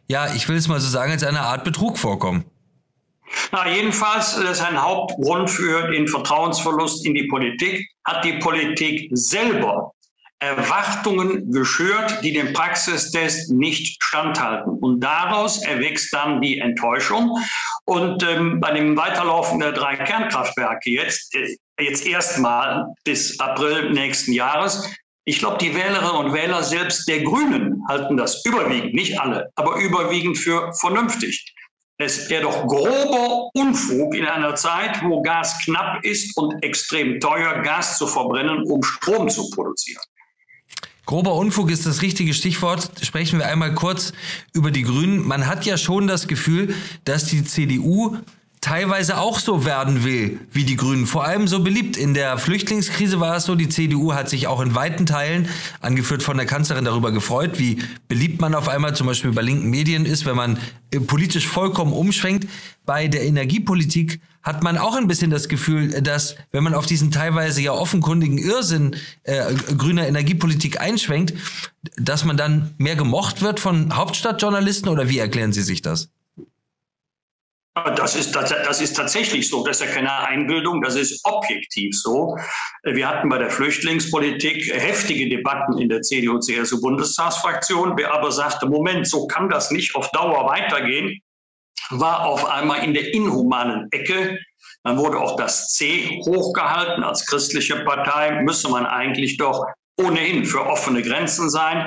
ja, 0.08 0.34
ich 0.36 0.48
will 0.48 0.56
es 0.56 0.68
mal 0.68 0.80
so 0.80 0.90
sagen, 0.90 1.12
als 1.12 1.24
eine 1.24 1.42
Art 1.42 1.64
Betrug 1.64 1.98
vorkommen. 1.98 2.46
Na, 3.52 3.68
jedenfalls, 3.68 4.36
das 4.36 4.60
ist 4.60 4.62
ein 4.62 4.82
Hauptgrund 4.82 5.50
für 5.50 5.90
den 5.92 6.08
Vertrauensverlust 6.08 7.06
in 7.06 7.16
die 7.16 7.28
Politik, 7.28 7.90
hat 8.06 8.24
die 8.24 8.34
Politik 8.34 9.10
selber 9.12 9.92
Erwartungen 10.40 11.52
geschürt, 11.52 12.20
die 12.22 12.34
dem 12.34 12.54
Praxistest 12.54 13.52
nicht 13.52 14.04
standhalten. 14.04 14.78
Und 14.80 15.00
daraus 15.00 15.64
erwächst 15.64 16.14
dann 16.14 16.42
die 16.42 16.60
Enttäuschung. 16.60 17.38
Und 17.86 18.22
ähm, 18.24 18.60
bei 18.60 18.72
dem 18.72 18.98
Weiterlaufen 18.98 19.60
der 19.60 19.72
drei 19.72 19.96
Kernkraftwerke 19.96 20.90
jetzt, 20.90 21.34
äh, 21.36 21.56
jetzt 21.82 22.06
erstmal 22.06 22.86
bis 23.06 23.40
April 23.40 23.92
nächsten 23.92 24.34
Jahres, 24.34 24.88
ich 25.26 25.40
glaube, 25.40 25.58
die 25.58 25.74
Wählerinnen 25.74 26.26
und 26.26 26.34
Wähler 26.34 26.64
selbst 26.64 27.08
der 27.08 27.24
Grünen 27.24 27.84
halten 27.88 28.16
das 28.16 28.46
überwiegend, 28.46 28.94
nicht 28.94 29.20
alle, 29.20 29.52
aber 29.56 29.78
überwiegend 29.78 30.38
für 30.38 30.72
vernünftig. 30.80 31.54
Es 31.98 32.30
wäre 32.30 32.44
doch 32.44 32.68
grober 32.68 33.50
Unfug 33.54 34.14
in 34.16 34.26
einer 34.26 34.56
Zeit, 34.56 35.02
wo 35.02 35.22
Gas 35.22 35.58
knapp 35.64 36.04
ist 36.04 36.38
und 36.38 36.62
extrem 36.62 37.20
teuer, 37.20 37.62
Gas 37.62 37.98
zu 37.98 38.06
verbrennen, 38.06 38.64
um 38.66 38.84
Strom 38.84 39.30
zu 39.30 39.50
produzieren. 39.50 40.04
Grober 41.06 41.36
Unfug 41.36 41.72
ist 41.72 41.86
das 41.86 42.02
richtige 42.02 42.34
Stichwort. 42.34 42.92
Sprechen 43.02 43.40
wir 43.40 43.48
einmal 43.48 43.74
kurz 43.74 44.12
über 44.54 44.72
die 44.72 44.84
Grünen. 44.84 45.26
Man 45.26 45.48
hat 45.48 45.66
ja 45.66 45.78
schon 45.78 46.08
das 46.08 46.28
Gefühl, 46.28 46.76
dass 47.06 47.26
die 47.26 47.44
CDU 47.44 48.18
teilweise 48.66 49.20
auch 49.20 49.38
so 49.38 49.64
werden 49.64 50.04
will 50.04 50.40
wie 50.52 50.64
die 50.64 50.76
Grünen. 50.76 51.06
Vor 51.06 51.24
allem 51.24 51.48
so 51.48 51.60
beliebt. 51.60 51.98
In 51.98 52.16
der 52.16 52.40
Flüchtlingskrise 52.40 53.20
war 53.20 53.36
es 53.36 53.46
so, 53.46 53.54
die 53.54 53.70
CDU 53.70 54.14
hat 54.14 54.28
sich 54.28 54.48
auch 54.48 54.60
in 54.60 54.74
weiten 54.74 55.06
Teilen, 55.06 55.48
angeführt 55.82 56.24
von 56.24 56.36
der 56.36 56.48
Kanzlerin, 56.48 56.84
darüber 56.84 57.12
gefreut, 57.12 57.60
wie 57.60 57.84
beliebt 58.08 58.42
man 58.42 58.56
auf 58.56 58.68
einmal 58.68 58.96
zum 58.96 59.06
Beispiel 59.06 59.32
bei 59.34 59.44
linken 59.44 59.70
Medien 59.70 60.08
ist, 60.08 60.26
wenn 60.26 60.36
man 60.36 60.58
äh, 60.90 61.00
politisch 61.00 61.48
vollkommen 61.48 61.94
umschwenkt. 61.94 62.50
Bei 62.88 63.08
der 63.08 63.24
Energiepolitik 63.26 64.20
hat 64.42 64.64
man 64.64 64.80
auch 64.80 64.96
ein 64.96 65.08
bisschen 65.08 65.30
das 65.30 65.48
Gefühl, 65.48 66.02
dass 66.02 66.36
wenn 66.52 66.64
man 66.64 66.74
auf 66.74 66.88
diesen 66.88 67.12
teilweise 67.12 67.62
ja 67.62 67.72
offenkundigen 67.72 68.40
Irrsinn 68.40 68.96
äh, 69.26 69.54
grüner 69.78 70.08
Energiepolitik 70.08 70.82
einschwenkt, 70.82 71.36
dass 71.98 72.26
man 72.26 72.36
dann 72.36 72.74
mehr 72.80 72.96
gemocht 72.96 73.44
wird 73.44 73.60
von 73.60 73.96
Hauptstadtjournalisten 73.96 74.90
oder 74.90 75.08
wie 75.08 75.20
erklären 75.20 75.54
Sie 75.54 75.62
sich 75.62 75.84
das? 75.84 76.10
Das 77.76 78.16
ist, 78.16 78.34
das 78.34 78.80
ist 78.80 78.96
tatsächlich 78.96 79.50
so. 79.50 79.66
Das 79.66 79.82
ist 79.82 79.88
ja 79.88 79.94
keine 79.94 80.10
Einbildung, 80.26 80.82
das 80.82 80.96
ist 80.96 81.20
objektiv 81.26 81.94
so. 81.94 82.38
Wir 82.84 83.06
hatten 83.06 83.28
bei 83.28 83.38
der 83.38 83.50
Flüchtlingspolitik 83.50 84.74
heftige 84.74 85.28
Debatten 85.28 85.78
in 85.80 85.90
der 85.90 86.02
CDU-CSU-Bundestagsfraktion. 86.02 87.98
Wer 87.98 88.14
aber 88.14 88.32
sagte, 88.32 88.66
Moment, 88.66 89.08
so 89.08 89.28
kann 89.28 89.50
das 89.50 89.72
nicht 89.72 89.94
auf 89.94 90.10
Dauer 90.12 90.46
weitergehen, 90.48 91.20
war 91.90 92.26
auf 92.26 92.46
einmal 92.46 92.82
in 92.82 92.94
der 92.94 93.14
inhumanen 93.14 93.92
Ecke. 93.92 94.40
Dann 94.84 94.98
wurde 94.98 95.20
auch 95.20 95.36
das 95.36 95.74
C 95.74 96.22
hochgehalten. 96.26 97.04
Als 97.04 97.26
christliche 97.26 97.84
Partei 97.84 98.42
müsse 98.44 98.70
man 98.70 98.86
eigentlich 98.86 99.36
doch 99.36 99.66
ohnehin 99.98 100.46
für 100.46 100.66
offene 100.66 101.02
Grenzen 101.02 101.50
sein. 101.50 101.86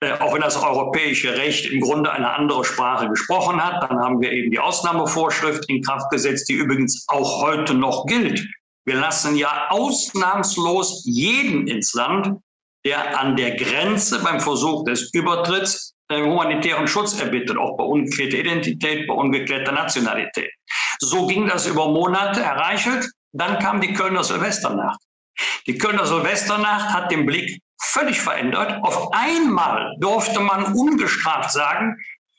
Äh, 0.00 0.12
auch 0.12 0.34
wenn 0.34 0.40
das 0.40 0.62
europäische 0.62 1.36
Recht 1.36 1.66
im 1.66 1.80
Grunde 1.80 2.10
eine 2.10 2.30
andere 2.34 2.64
Sprache 2.64 3.08
gesprochen 3.08 3.64
hat, 3.64 3.82
dann 3.88 3.98
haben 3.98 4.20
wir 4.20 4.32
eben 4.32 4.50
die 4.50 4.58
Ausnahmevorschrift 4.58 5.68
in 5.68 5.82
Kraft 5.82 6.10
gesetzt, 6.10 6.48
die 6.48 6.54
übrigens 6.54 7.04
auch 7.08 7.42
heute 7.42 7.74
noch 7.74 8.06
gilt. 8.06 8.46
Wir 8.86 8.96
lassen 8.96 9.36
ja 9.36 9.68
ausnahmslos 9.70 11.02
jeden 11.06 11.66
ins 11.68 11.94
Land, 11.94 12.38
der 12.84 13.18
an 13.18 13.36
der 13.36 13.56
Grenze 13.56 14.22
beim 14.22 14.40
Versuch 14.40 14.84
des 14.84 15.12
Übertritts 15.14 15.94
äh, 16.08 16.22
humanitären 16.22 16.86
Schutz 16.86 17.18
erbittet, 17.18 17.56
auch 17.56 17.78
bei 17.78 17.84
ungeklärter 17.84 18.38
Identität, 18.38 19.06
bei 19.06 19.14
ungeklärter 19.14 19.72
Nationalität. 19.72 20.50
So 20.98 21.26
ging 21.26 21.46
das 21.46 21.66
über 21.66 21.88
Monate 21.88 22.40
erreicht. 22.40 23.08
Dann 23.32 23.58
kam 23.58 23.80
die 23.80 23.94
Kölner 23.94 24.22
Silvesternacht. 24.22 25.00
Die 25.66 25.78
Kölner 25.78 26.06
Silvesternacht 26.06 26.92
hat 26.92 27.10
den 27.10 27.26
Blick 27.26 27.60
völlig 27.80 28.20
verändert. 28.20 28.82
Auf 28.82 29.12
einmal 29.12 29.94
durfte 29.98 30.40
man 30.40 30.74
ungestraft 30.74 31.50
sagen, 31.50 31.96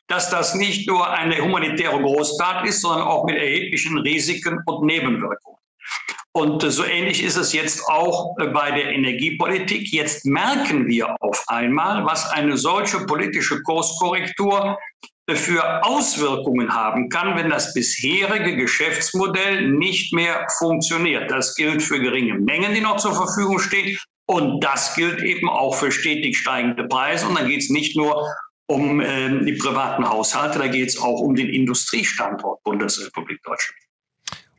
dass 0.08 0.30
das 0.30 0.56
nicht 0.56 0.88
nur 0.88 1.10
eine 1.10 1.40
humanitäre 1.42 2.00
Großtat 2.00 2.68
ist, 2.68 2.82
sondern 2.82 3.08
auch 3.08 3.26
mit 3.26 3.38
erheblichen 3.38 3.98
Risiken 3.98 4.60
und 4.66 4.86
Nebenwirkungen. 4.86 5.58
Und 6.32 6.62
so 6.62 6.84
ähnlich 6.84 7.24
ist 7.24 7.38
es 7.38 7.54
jetzt 7.54 7.88
auch 7.88 8.36
bei 8.36 8.72
der 8.72 8.92
Energiepolitik. 8.92 9.92
Jetzt 9.94 10.26
merken 10.26 10.86
wir 10.86 11.16
auf 11.22 11.42
einmal, 11.48 12.06
was 12.06 12.30
eine 12.30 12.58
solche 12.58 13.06
politische 13.06 13.62
Kurskorrektur 13.64 14.78
für 15.34 15.84
Auswirkungen 15.84 16.74
haben 16.74 17.10
kann, 17.10 17.36
wenn 17.36 17.50
das 17.50 17.74
bisherige 17.74 18.56
Geschäftsmodell 18.56 19.72
nicht 19.72 20.14
mehr 20.14 20.46
funktioniert. 20.60 21.32
Das 21.32 21.56
gilt 21.56 21.82
für 21.82 22.00
geringe 22.00 22.36
Mengen, 22.36 22.76
die 22.76 22.82
noch 22.82 22.98
zur 22.98 23.16
Verfügung 23.16 23.58
stehen. 23.58 23.98
Und 24.28 24.64
das 24.64 24.96
gilt 24.96 25.22
eben 25.22 25.50
auch 25.50 25.76
für 25.76 25.92
stetig 25.92 26.38
steigende 26.38 26.88
Preise. 26.88 27.28
Und 27.28 27.40
dann 27.40 27.48
geht 27.48 27.62
es 27.62 27.70
nicht 27.70 27.96
nur 27.96 28.28
um 28.68 29.00
äh, 29.00 29.44
die 29.44 29.54
privaten 29.54 30.08
Haushalte, 30.08 30.58
da 30.58 30.68
geht 30.68 30.90
es 30.90 30.98
auch 31.00 31.20
um 31.20 31.36
den 31.36 31.50
Industriestandort 31.50 32.64
Bundesrepublik 32.64 33.42
Deutschland. 33.44 33.80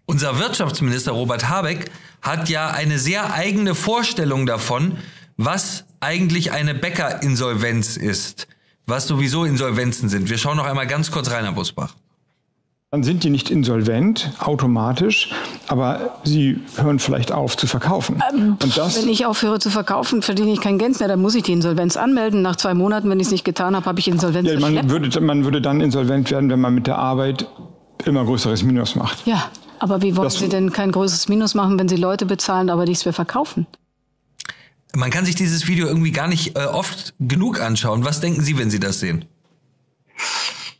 Unser 0.06 0.38
Wirtschaftsminister 0.38 1.10
Robert 1.10 1.48
Habeck 1.48 1.90
hat 2.22 2.48
ja 2.48 2.70
eine 2.70 3.00
sehr 3.00 3.34
eigene 3.34 3.74
Vorstellung 3.74 4.46
davon, 4.46 4.98
was 5.36 5.84
eigentlich 5.98 6.52
eine 6.52 6.76
Bäckerinsolvenz 6.76 7.96
ist 7.96 8.46
was 8.86 9.06
sowieso 9.06 9.44
Insolvenzen 9.44 10.08
sind. 10.08 10.30
Wir 10.30 10.38
schauen 10.38 10.56
noch 10.56 10.66
einmal 10.66 10.86
ganz 10.86 11.10
kurz 11.10 11.30
rein, 11.30 11.44
Herr 11.44 11.52
Busbach. 11.52 11.94
Dann 12.92 13.02
sind 13.02 13.24
die 13.24 13.30
nicht 13.30 13.50
insolvent 13.50 14.30
automatisch, 14.38 15.32
aber 15.66 16.20
sie 16.22 16.60
hören 16.76 17.00
vielleicht 17.00 17.32
auf 17.32 17.56
zu 17.56 17.66
verkaufen. 17.66 18.22
Ähm, 18.32 18.56
wenn 18.60 19.08
ich 19.08 19.26
aufhöre 19.26 19.58
zu 19.58 19.70
verkaufen, 19.70 20.22
verdiene 20.22 20.52
ich 20.52 20.60
kein 20.60 20.78
Geld 20.78 20.98
mehr. 21.00 21.08
Dann 21.08 21.20
muss 21.20 21.34
ich 21.34 21.42
die 21.42 21.52
Insolvenz 21.52 21.96
anmelden. 21.96 22.42
Nach 22.42 22.54
zwei 22.54 22.74
Monaten, 22.74 23.10
wenn 23.10 23.18
ich 23.18 23.26
es 23.26 23.32
nicht 23.32 23.44
getan 23.44 23.74
habe, 23.74 23.86
habe 23.86 23.98
ich 23.98 24.06
Insolvenz. 24.06 24.48
Ja, 24.48 24.60
man, 24.60 24.88
würde, 24.88 25.20
man 25.20 25.44
würde 25.44 25.60
dann 25.60 25.80
insolvent 25.80 26.30
werden, 26.30 26.48
wenn 26.48 26.60
man 26.60 26.74
mit 26.74 26.86
der 26.86 26.96
Arbeit 26.96 27.48
immer 28.04 28.24
größeres 28.24 28.62
Minus 28.62 28.94
macht. 28.94 29.26
Ja, 29.26 29.50
aber 29.80 30.00
wie 30.00 30.16
wollen 30.16 30.26
das, 30.26 30.38
Sie 30.38 30.48
denn 30.48 30.72
kein 30.72 30.92
größeres 30.92 31.28
Minus 31.28 31.54
machen, 31.54 31.78
wenn 31.80 31.88
Sie 31.88 31.96
Leute 31.96 32.24
bezahlen, 32.24 32.70
aber 32.70 32.84
nichts 32.84 33.04
mehr 33.04 33.12
verkaufen? 33.12 33.66
Man 34.96 35.10
kann 35.10 35.26
sich 35.26 35.34
dieses 35.34 35.68
Video 35.68 35.86
irgendwie 35.88 36.10
gar 36.10 36.26
nicht 36.26 36.56
äh, 36.56 36.64
oft 36.64 37.12
genug 37.20 37.60
anschauen. 37.60 38.06
Was 38.06 38.20
denken 38.22 38.40
Sie, 38.40 38.56
wenn 38.56 38.70
Sie 38.70 38.80
das 38.80 38.98
sehen? 38.98 39.26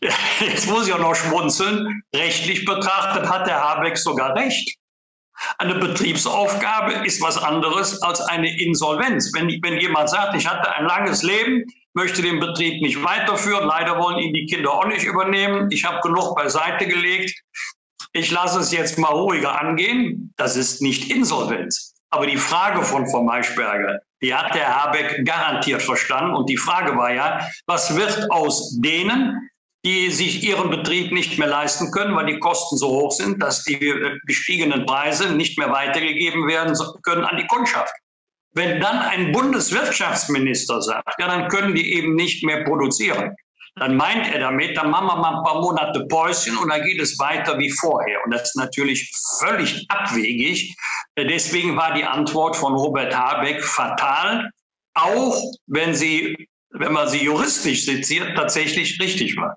Jetzt 0.40 0.66
muss 0.68 0.88
ich 0.88 0.94
auch 0.94 0.98
noch 0.98 1.14
schmunzeln. 1.14 2.02
Rechtlich 2.14 2.64
betrachtet 2.64 3.28
hat 3.28 3.46
der 3.46 3.62
Habeck 3.62 3.98
sogar 3.98 4.34
recht. 4.34 4.74
Eine 5.58 5.74
Betriebsaufgabe 5.74 7.04
ist 7.06 7.20
was 7.20 7.36
anderes 7.36 8.00
als 8.00 8.20
eine 8.22 8.58
Insolvenz. 8.58 9.32
Wenn, 9.34 9.48
wenn 9.62 9.78
jemand 9.78 10.08
sagt, 10.08 10.34
ich 10.34 10.46
hatte 10.48 10.74
ein 10.74 10.86
langes 10.86 11.22
Leben, 11.22 11.64
möchte 11.92 12.22
den 12.22 12.40
Betrieb 12.40 12.80
nicht 12.80 13.02
weiterführen, 13.04 13.68
leider 13.68 13.98
wollen 13.98 14.18
ihn 14.18 14.32
die 14.32 14.46
Kinder 14.46 14.72
auch 14.72 14.86
nicht 14.86 15.04
übernehmen, 15.04 15.70
ich 15.70 15.84
habe 15.84 16.00
genug 16.00 16.34
beiseite 16.34 16.86
gelegt, 16.86 17.38
ich 18.14 18.30
lasse 18.30 18.60
es 18.60 18.72
jetzt 18.72 18.96
mal 18.96 19.12
ruhiger 19.12 19.60
angehen, 19.60 20.32
das 20.38 20.56
ist 20.56 20.80
nicht 20.80 21.10
Insolvenz. 21.10 21.95
Aber 22.10 22.26
die 22.26 22.36
Frage 22.36 22.82
von 22.82 23.08
Frau 23.08 23.22
Maischberger, 23.22 24.00
die 24.22 24.34
hat 24.34 24.54
der 24.54 24.74
Habeck 24.74 25.24
garantiert 25.24 25.82
verstanden. 25.82 26.34
Und 26.34 26.48
die 26.48 26.56
Frage 26.56 26.96
war 26.96 27.12
ja, 27.12 27.46
was 27.66 27.96
wird 27.96 28.30
aus 28.30 28.78
denen, 28.80 29.50
die 29.84 30.10
sich 30.10 30.42
ihren 30.42 30.70
Betrieb 30.70 31.12
nicht 31.12 31.38
mehr 31.38 31.46
leisten 31.46 31.92
können, 31.92 32.16
weil 32.16 32.26
die 32.26 32.40
Kosten 32.40 32.76
so 32.76 32.88
hoch 32.88 33.12
sind, 33.12 33.40
dass 33.40 33.62
die 33.62 33.78
gestiegenen 34.26 34.84
Preise 34.84 35.34
nicht 35.34 35.58
mehr 35.58 35.70
weitergegeben 35.70 36.48
werden 36.48 36.76
können 37.02 37.24
an 37.24 37.36
die 37.36 37.46
Kundschaft. 37.46 37.94
Wenn 38.52 38.80
dann 38.80 38.98
ein 38.98 39.32
Bundeswirtschaftsminister 39.32 40.80
sagt, 40.82 41.20
ja, 41.20 41.28
dann 41.28 41.48
können 41.48 41.74
die 41.74 41.92
eben 41.92 42.14
nicht 42.14 42.42
mehr 42.42 42.64
produzieren, 42.64 43.36
dann 43.78 43.96
meint 43.96 44.32
er 44.32 44.40
damit, 44.40 44.76
dann 44.76 44.90
machen 44.90 45.06
wir 45.06 45.16
mal 45.16 45.36
ein 45.36 45.44
paar 45.44 45.60
Monate 45.60 46.06
Päuschen 46.06 46.56
und 46.56 46.70
dann 46.70 46.82
geht 46.82 47.00
es 47.00 47.18
weiter 47.18 47.58
wie 47.58 47.70
vorher. 47.70 48.24
Und 48.24 48.32
das 48.32 48.42
ist 48.44 48.56
natürlich 48.56 49.10
völlig 49.38 49.84
abwegig. 49.88 50.74
Deswegen 51.18 51.76
war 51.76 51.92
die 51.92 52.04
Antwort 52.04 52.56
von 52.56 52.74
Robert 52.74 53.14
Habeck 53.14 53.62
fatal, 53.62 54.50
auch 54.94 55.42
wenn 55.66 55.94
sie, 55.94 56.48
wenn 56.70 56.92
man 56.92 57.08
sie 57.08 57.22
juristisch 57.22 57.84
seziert, 57.84 58.34
tatsächlich 58.34 58.98
richtig 58.98 59.36
war. 59.36 59.56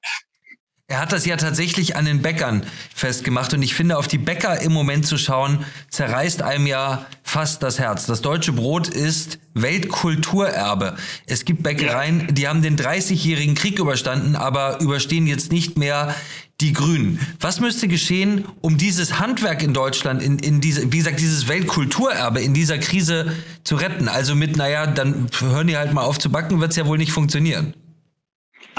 Er 0.89 0.99
hat 0.99 1.11
das 1.11 1.27
ja 1.27 1.37
tatsächlich 1.37 1.95
an 1.95 2.05
den 2.05 2.23
Bäckern 2.23 2.63
festgemacht 2.95 3.53
und 3.53 3.61
ich 3.61 3.75
finde, 3.75 3.95
auf 3.95 4.07
die 4.07 4.17
Bäcker 4.17 4.59
im 4.59 4.73
Moment 4.73 5.05
zu 5.05 5.19
schauen, 5.19 5.63
zerreißt 5.91 6.41
einem 6.41 6.65
ja 6.65 7.05
fast 7.21 7.61
das 7.61 7.77
Herz. 7.77 8.07
Das 8.07 8.21
deutsche 8.21 8.53
Brot 8.53 8.87
ist 8.87 9.37
Weltkulturerbe. 9.53 10.97
Es 11.27 11.45
gibt 11.45 11.61
Bäckereien, 11.61 12.33
die 12.33 12.47
haben 12.47 12.63
den 12.63 12.75
30-jährigen 12.75 13.53
Krieg 13.53 13.77
überstanden, 13.77 14.35
aber 14.35 14.79
überstehen 14.81 15.27
jetzt 15.27 15.51
nicht 15.51 15.77
mehr 15.77 16.15
die 16.59 16.73
Grünen. 16.73 17.19
Was 17.39 17.59
müsste 17.59 17.87
geschehen, 17.87 18.45
um 18.61 18.79
dieses 18.79 19.19
Handwerk 19.19 19.61
in 19.61 19.75
Deutschland, 19.75 20.23
in, 20.23 20.39
in 20.39 20.59
diese, 20.59 20.91
wie 20.91 20.97
gesagt, 20.97 21.19
dieses 21.19 21.47
Weltkulturerbe 21.47 22.41
in 22.41 22.55
dieser 22.55 22.79
Krise 22.79 23.35
zu 23.63 23.75
retten? 23.75 24.07
Also 24.07 24.33
mit, 24.33 24.57
naja, 24.57 24.87
dann 24.87 25.27
hören 25.39 25.67
die 25.67 25.77
halt 25.77 25.93
mal 25.93 26.01
auf 26.01 26.17
zu 26.17 26.31
backen, 26.31 26.59
wird 26.61 26.71
es 26.71 26.77
ja 26.77 26.87
wohl 26.87 26.97
nicht 26.97 27.11
funktionieren. 27.11 27.75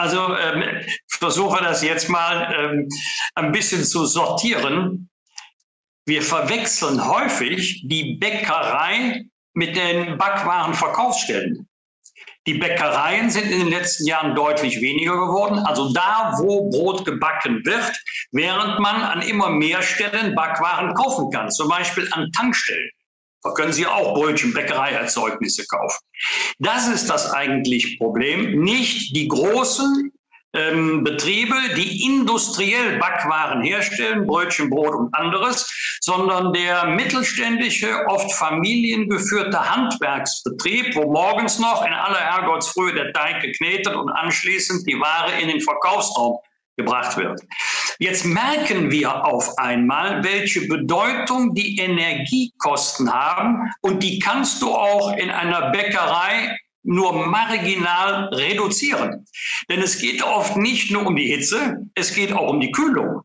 Also 0.01 0.19
ähm, 0.19 0.65
versuche 1.21 1.63
das 1.63 1.83
jetzt 1.83 2.09
mal 2.09 2.53
ähm, 2.59 2.89
ein 3.35 3.53
bisschen 3.53 3.85
zu 3.85 4.07
sortieren. 4.07 5.09
Wir 6.07 6.23
verwechseln 6.23 7.07
häufig 7.07 7.83
die 7.87 8.17
Bäckerei 8.17 9.27
mit 9.53 9.77
den 9.77 10.17
Backwarenverkaufsstellen. 10.17 11.69
Die 12.47 12.55
Bäckereien 12.55 13.31
sind 13.31 13.51
in 13.51 13.61
den 13.61 13.69
letzten 13.69 14.07
Jahren 14.07 14.35
deutlich 14.35 14.81
weniger 14.81 15.13
geworden. 15.13 15.59
Also 15.59 15.93
da, 15.93 16.35
wo 16.39 16.71
Brot 16.71 17.05
gebacken 17.05 17.65
wird, 17.65 17.93
während 18.33 18.81
man 18.81 19.03
an 19.03 19.21
immer 19.21 19.51
mehr 19.51 19.83
Stellen 19.83 20.35
Backwaren 20.35 20.95
kaufen 20.95 21.31
kann, 21.31 21.51
zum 21.51 21.69
Beispiel 21.69 22.09
an 22.13 22.33
Tankstellen. 22.33 22.91
Da 23.43 23.53
können 23.53 23.73
Sie 23.73 23.87
auch 23.87 24.15
Brötchen, 24.15 24.55
Bäckereierzeugnisse 24.55 25.67
kaufen. 25.67 25.99
Das 26.59 26.89
ist 26.89 27.09
das 27.09 27.31
eigentliche 27.31 27.97
Problem, 27.99 28.63
nicht 28.63 29.15
die 29.15 29.29
großen 29.29 30.13
ähm, 30.53 31.05
Betriebe, 31.05 31.55
die 31.77 32.05
industriell 32.05 32.99
Backwaren 32.99 33.63
herstellen, 33.63 34.27
Brötchen, 34.27 34.69
Brot 34.71 34.95
und 34.95 35.15
anderes, 35.15 35.99
sondern 36.01 36.53
der 36.53 36.87
mittelständische, 36.87 38.05
oft 38.09 38.33
familiengeführte 38.33 39.59
Handwerksbetrieb, 39.59 40.97
wo 40.97 41.13
morgens 41.13 41.59
noch 41.59 41.85
in 41.85 41.93
aller 41.93 42.21
Herrgottsfrühe 42.21 42.95
der 42.95 43.13
Teig 43.13 43.43
geknetet 43.43 43.95
und 43.95 44.11
anschließend 44.11 44.87
die 44.89 44.99
Ware 44.99 45.41
in 45.41 45.49
den 45.49 45.61
Verkaufsraum 45.61 46.39
gebracht 46.77 47.17
wird. 47.17 47.41
Jetzt 47.99 48.25
merken 48.25 48.91
wir 48.91 49.25
auf 49.25 49.59
einmal, 49.59 50.25
welche 50.25 50.67
Bedeutung 50.67 51.55
die 51.55 51.79
Energiekosten 51.79 53.13
haben 53.13 53.71
und 53.83 54.03
die 54.03 54.19
kannst 54.19 54.63
du 54.63 54.75
auch 54.75 55.17
in 55.17 55.31
einer 55.31 55.71
Bäckerei 55.71 56.57
nur 56.83 57.27
marginal 57.27 58.29
reduzieren. 58.33 59.27
Denn 59.69 59.81
es 59.81 59.99
geht 59.99 60.23
oft 60.23 60.57
nicht 60.57 60.91
nur 60.91 61.07
um 61.07 61.17
die 61.17 61.27
Hitze, 61.27 61.79
es 61.95 62.15
geht 62.15 62.33
auch 62.33 62.49
um 62.49 62.61
die 62.61 62.73
Kühlung. 62.73 63.23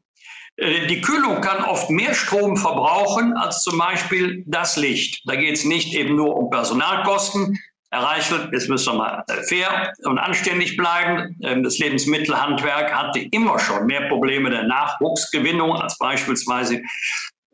Äh, 0.57 0.87
die 0.87 1.01
Kühlung 1.01 1.41
kann 1.41 1.63
oft 1.63 1.89
mehr 1.89 2.13
Strom 2.13 2.57
verbrauchen 2.57 3.33
als 3.33 3.61
zum 3.61 3.77
Beispiel 3.77 4.43
das 4.47 4.77
Licht. 4.77 5.21
Da 5.25 5.35
geht 5.35 5.55
es 5.55 5.65
nicht 5.65 5.93
eben 5.93 6.15
nur 6.15 6.35
um 6.35 6.49
Personalkosten, 6.49 7.57
Herr 7.91 8.03
Reichelt, 8.03 8.49
jetzt 8.51 8.67
müssen 8.67 8.93
wir 8.93 8.97
mal 8.97 9.23
fair 9.47 9.93
und 10.03 10.17
anständig 10.17 10.75
bleiben. 10.75 11.37
Ähm, 11.43 11.63
das 11.63 11.77
Lebensmittelhandwerk 11.77 12.93
hatte 12.93 13.19
immer 13.31 13.57
schon 13.59 13.85
mehr 13.85 14.09
Probleme 14.09 14.49
der 14.49 14.63
Nachwuchsgewinnung 14.63 15.71
als 15.75 15.97
beispielsweise 15.97 16.81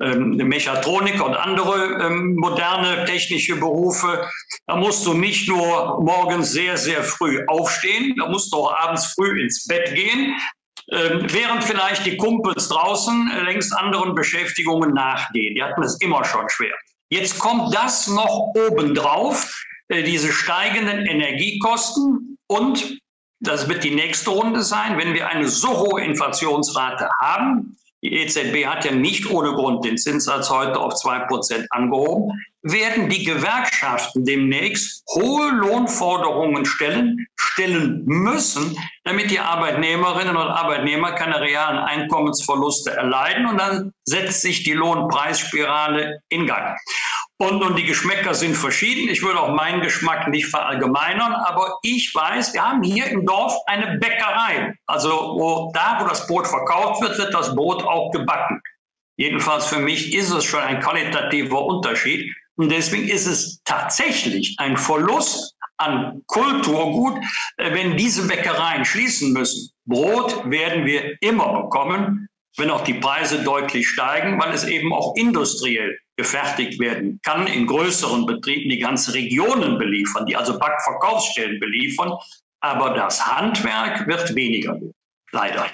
ähm, 0.02 0.36
Mechatronik 0.36 1.24
und 1.24 1.36
andere 1.36 2.00
ähm, 2.02 2.36
moderne 2.36 3.06
technische 3.06 3.56
Berufe. 3.56 4.28
Da 4.68 4.76
musst 4.76 5.06
du 5.06 5.14
nicht 5.14 5.48
nur 5.48 6.02
morgens 6.02 6.52
sehr, 6.52 6.78
sehr 6.78 7.04
früh 7.04 7.44
aufstehen, 7.48 8.16
da 8.18 8.28
musst 8.28 8.52
du 8.54 8.58
auch 8.58 8.74
abends 8.74 9.14
früh 9.14 9.42
ins 9.42 9.66
Bett 9.68 9.94
gehen, 9.96 10.36
während 10.88 11.64
vielleicht 11.64 12.06
die 12.06 12.18
Kumpels 12.18 12.68
draußen 12.68 13.32
längst 13.46 13.74
anderen 13.74 14.14
Beschäftigungen 14.14 14.94
nachgehen. 14.94 15.56
Die 15.56 15.64
hatten 15.64 15.84
es 15.84 16.02
immer 16.02 16.26
schon 16.26 16.50
schwer. 16.50 16.74
Jetzt 17.10 17.40
kommt 17.40 17.74
das 17.74 18.08
noch 18.08 18.54
obendrauf. 18.56 19.48
Äh, 19.92 20.04
diese 20.04 20.32
steigenden 20.32 21.06
Energiekosten 21.06 22.38
und 22.48 22.98
das 23.42 23.68
wird 23.68 23.84
die 23.84 23.96
nächste 23.96 24.30
Runde 24.30 24.62
sein, 24.62 24.98
wenn 24.98 25.14
wir 25.14 25.28
eine 25.28 25.48
so 25.48 25.70
hohe 25.70 26.02
Inflationsrate 26.02 27.10
haben. 27.20 27.76
Die 28.04 28.14
EZB 28.14 28.66
hat 28.66 28.86
ja 28.86 28.92
nicht 28.92 29.30
ohne 29.30 29.54
Grund 29.54 29.86
den 29.86 29.98
Zinssatz 29.98 30.50
heute 30.50 30.80
auf 30.80 30.94
2% 30.94 31.68
angehoben 31.70 32.32
werden 32.63 33.10
die 33.10 33.24
Gewerkschaften 33.24 34.24
demnächst 34.24 35.04
hohe 35.13 35.50
Lohnforderungen 35.52 36.65
stellen, 36.65 37.26
stellen 37.36 38.04
müssen, 38.06 38.78
damit 39.04 39.32
die 39.32 39.39
Arbeitnehmerinnen 39.39 40.36
und 40.36 40.47
Arbeitnehmer 40.47 41.13
keine 41.13 41.41
realen 41.41 41.80
Einkommensverluste 41.80 42.91
erleiden. 42.91 43.47
Und 43.47 43.58
dann 43.58 43.93
setzt 44.06 44.41
sich 44.41 44.63
die 44.63 44.74
Lohnpreisspirale 44.74 46.19
in 46.30 46.45
Gang. 46.45 46.78
Und, 47.41 47.63
und 47.63 47.76
die 47.76 47.86
Geschmäcker 47.86 48.36
sind 48.36 48.56
verschieden. 48.56 49.10
Ich 49.10 49.24
würde 49.24 49.39
auch 49.39 49.56
meinen 49.56 49.82
Geschmack 49.82 50.28
nicht 50.28 50.45
verallgemeinern, 50.45 51.34
aber 51.34 51.80
ich 51.82 52.13
weiß, 52.13 52.54
wir 52.54 52.63
haben 52.63 52.84
hier 52.84 53.08
im 53.08 53.26
Dorf 53.26 53.56
eine 53.65 53.97
Bäckerei. 53.97 54.76
Also 54.86 55.10
wo, 55.10 55.71
da, 55.74 55.97
wo 56.00 56.08
das 56.08 56.28
Brot 56.28 56.47
verkauft 56.47 57.02
wird, 57.02 57.17
wird 57.17 57.34
das 57.34 57.56
Brot 57.56 57.84
auch 57.84 58.12
gebacken. 58.12 58.62
Jedenfalls 59.17 59.65
für 59.65 59.80
mich 59.80 60.13
ist 60.13 60.30
es 60.30 60.45
schon 60.45 60.62
ein 60.62 60.80
qualitativer 60.80 61.65
Unterschied. 61.65 62.32
Und 62.56 62.70
deswegen 62.70 63.08
ist 63.08 63.28
es 63.28 63.62
tatsächlich 63.64 64.56
ein 64.60 64.78
Verlust 64.78 65.56
an 65.78 66.22
Kulturgut, 66.28 67.18
äh, 67.58 67.74
wenn 67.74 67.98
diese 67.98 68.28
Bäckereien 68.28 68.86
schließen 68.86 69.34
müssen. 69.34 69.72
Brot 69.86 70.50
werden 70.50 70.86
wir 70.86 71.18
immer 71.22 71.64
bekommen, 71.64 72.28
wenn 72.58 72.70
auch 72.70 72.84
die 72.84 72.96
Preise 72.96 73.44
deutlich 73.44 73.88
steigen, 73.88 74.40
weil 74.40 74.54
es 74.54 74.66
eben 74.66 74.94
auch 74.94 75.16
industriell 75.16 75.98
gefertigt 76.18 76.80
werden 76.80 77.20
kann, 77.24 77.48
in 77.48 77.66
größeren 77.66 78.26
Betrieben, 78.26 78.70
die 78.70 78.80
ganze 78.80 79.14
Regionen 79.14 79.78
beliefern, 79.78 80.26
die 80.26 80.36
also 80.36 80.60
Backverkaufsstellen 80.60 81.60
beliefern. 81.60 82.14
Aber 82.60 82.94
das 82.94 83.26
Handwerk 83.26 84.06
wird 84.08 84.36
weniger, 84.36 84.80
leider. 85.32 85.66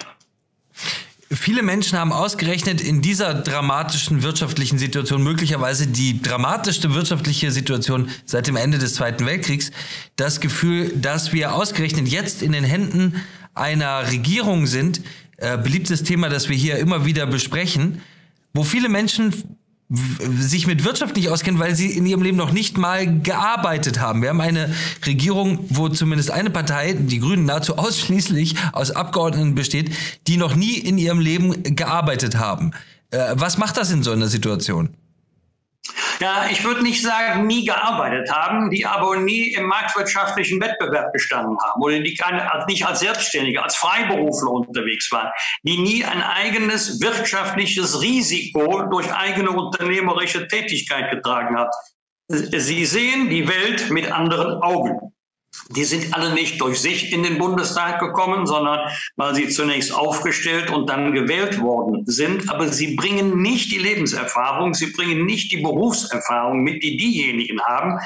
Viele 1.30 1.62
Menschen 1.62 1.98
haben 1.98 2.12
ausgerechnet 2.12 2.80
in 2.80 3.02
dieser 3.02 3.34
dramatischen 3.34 4.22
wirtschaftlichen 4.22 4.78
Situation, 4.78 5.22
möglicherweise 5.22 5.86
die 5.86 6.22
dramatischste 6.22 6.94
wirtschaftliche 6.94 7.50
Situation 7.50 8.08
seit 8.24 8.46
dem 8.46 8.56
Ende 8.56 8.78
des 8.78 8.94
Zweiten 8.94 9.26
Weltkriegs, 9.26 9.70
das 10.16 10.40
Gefühl, 10.40 10.90
dass 10.96 11.34
wir 11.34 11.52
ausgerechnet 11.52 12.08
jetzt 12.08 12.40
in 12.40 12.52
den 12.52 12.64
Händen 12.64 13.22
einer 13.54 14.10
Regierung 14.10 14.66
sind, 14.66 15.02
äh, 15.36 15.58
beliebtes 15.58 16.02
Thema, 16.02 16.30
das 16.30 16.48
wir 16.48 16.56
hier 16.56 16.78
immer 16.78 17.04
wieder 17.04 17.26
besprechen, 17.26 18.00
wo 18.54 18.64
viele 18.64 18.88
Menschen 18.88 19.58
sich 19.90 20.66
mit 20.66 20.84
Wirtschaft 20.84 21.16
nicht 21.16 21.30
auskennen, 21.30 21.58
weil 21.58 21.74
sie 21.74 21.90
in 21.90 22.04
ihrem 22.04 22.22
Leben 22.22 22.36
noch 22.36 22.52
nicht 22.52 22.76
mal 22.76 23.20
gearbeitet 23.22 24.00
haben. 24.00 24.20
Wir 24.20 24.28
haben 24.28 24.40
eine 24.40 24.74
Regierung, 25.06 25.60
wo 25.70 25.88
zumindest 25.88 26.30
eine 26.30 26.50
Partei, 26.50 26.92
die 26.92 27.20
Grünen, 27.20 27.46
nahezu 27.46 27.76
ausschließlich 27.78 28.56
aus 28.72 28.90
Abgeordneten 28.90 29.54
besteht, 29.54 29.94
die 30.26 30.36
noch 30.36 30.54
nie 30.54 30.74
in 30.74 30.98
ihrem 30.98 31.20
Leben 31.20 31.74
gearbeitet 31.74 32.36
haben. 32.36 32.72
Äh, 33.10 33.34
was 33.34 33.56
macht 33.56 33.78
das 33.78 33.90
in 33.90 34.02
so 34.02 34.12
einer 34.12 34.28
Situation? 34.28 34.90
Ja, 36.20 36.46
ich 36.50 36.64
würde 36.64 36.82
nicht 36.82 37.02
sagen, 37.02 37.46
nie 37.46 37.64
gearbeitet 37.64 38.30
haben, 38.30 38.70
die 38.70 38.84
aber 38.84 39.16
nie 39.16 39.52
im 39.54 39.66
marktwirtschaftlichen 39.66 40.60
Wettbewerb 40.60 41.12
gestanden 41.12 41.56
haben 41.62 41.82
oder 41.82 42.00
die 42.00 42.14
keine, 42.14 42.48
nicht 42.66 42.86
als 42.86 43.00
Selbstständige, 43.00 43.62
als 43.62 43.76
Freiberufler 43.76 44.50
unterwegs 44.50 45.10
waren, 45.12 45.30
die 45.62 45.78
nie 45.78 46.04
ein 46.04 46.22
eigenes 46.22 47.00
wirtschaftliches 47.00 48.00
Risiko 48.02 48.82
durch 48.90 49.12
eigene 49.14 49.50
unternehmerische 49.50 50.48
Tätigkeit 50.48 51.10
getragen 51.10 51.56
hat. 51.56 51.72
Sie 52.28 52.84
sehen 52.84 53.30
die 53.30 53.48
Welt 53.48 53.90
mit 53.90 54.10
anderen 54.10 54.62
Augen. 54.62 55.12
Die 55.70 55.84
sind 55.84 56.14
alle 56.14 56.32
nicht 56.32 56.60
durch 56.60 56.80
sich 56.80 57.12
in 57.12 57.22
den 57.22 57.38
Bundestag 57.38 58.00
gekommen, 58.00 58.46
sondern 58.46 58.90
weil 59.16 59.34
sie 59.34 59.48
zunächst 59.48 59.94
aufgestellt 59.94 60.70
und 60.70 60.88
dann 60.88 61.12
gewählt 61.12 61.60
worden 61.60 62.04
sind. 62.06 62.48
Aber 62.50 62.68
sie 62.68 62.94
bringen 62.94 63.42
nicht 63.42 63.70
die 63.70 63.78
Lebenserfahrung, 63.78 64.74
sie 64.74 64.92
bringen 64.92 65.26
nicht 65.26 65.52
die 65.52 65.58
Berufserfahrung 65.58 66.62
mit, 66.62 66.82
die 66.82 66.96
diejenigen 66.96 67.60
haben, 67.60 67.98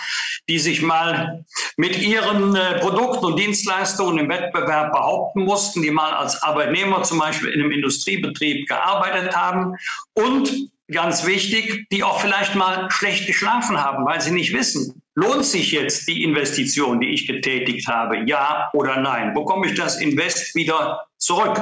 die 0.48 0.58
sich 0.58 0.82
mal 0.82 1.44
mit 1.76 2.00
ihren 2.00 2.56
äh, 2.56 2.80
Produkten 2.80 3.26
und 3.26 3.38
Dienstleistungen 3.38 4.18
im 4.18 4.28
Wettbewerb 4.28 4.92
behaupten 4.92 5.44
mussten, 5.44 5.82
die 5.82 5.90
mal 5.90 6.14
als 6.14 6.42
Arbeitnehmer 6.42 7.02
zum 7.04 7.18
Beispiel 7.18 7.50
in 7.50 7.60
einem 7.60 7.70
Industriebetrieb 7.70 8.68
gearbeitet 8.68 9.36
haben 9.36 9.76
und 10.14 10.52
ganz 10.90 11.26
wichtig, 11.26 11.86
die 11.90 12.02
auch 12.02 12.20
vielleicht 12.20 12.54
mal 12.54 12.90
schlecht 12.90 13.26
geschlafen 13.26 13.82
haben, 13.82 14.04
weil 14.04 14.20
sie 14.20 14.32
nicht 14.32 14.52
wissen, 14.52 15.01
Lohnt 15.14 15.44
sich 15.44 15.72
jetzt 15.72 16.08
die 16.08 16.24
Investition, 16.24 16.98
die 17.00 17.10
ich 17.10 17.26
getätigt 17.26 17.86
habe? 17.86 18.22
Ja 18.26 18.70
oder 18.72 18.98
nein? 18.98 19.34
Bekomme 19.34 19.66
ich 19.66 19.74
das 19.74 20.00
Invest 20.00 20.54
wieder 20.54 21.06
zurück? 21.18 21.60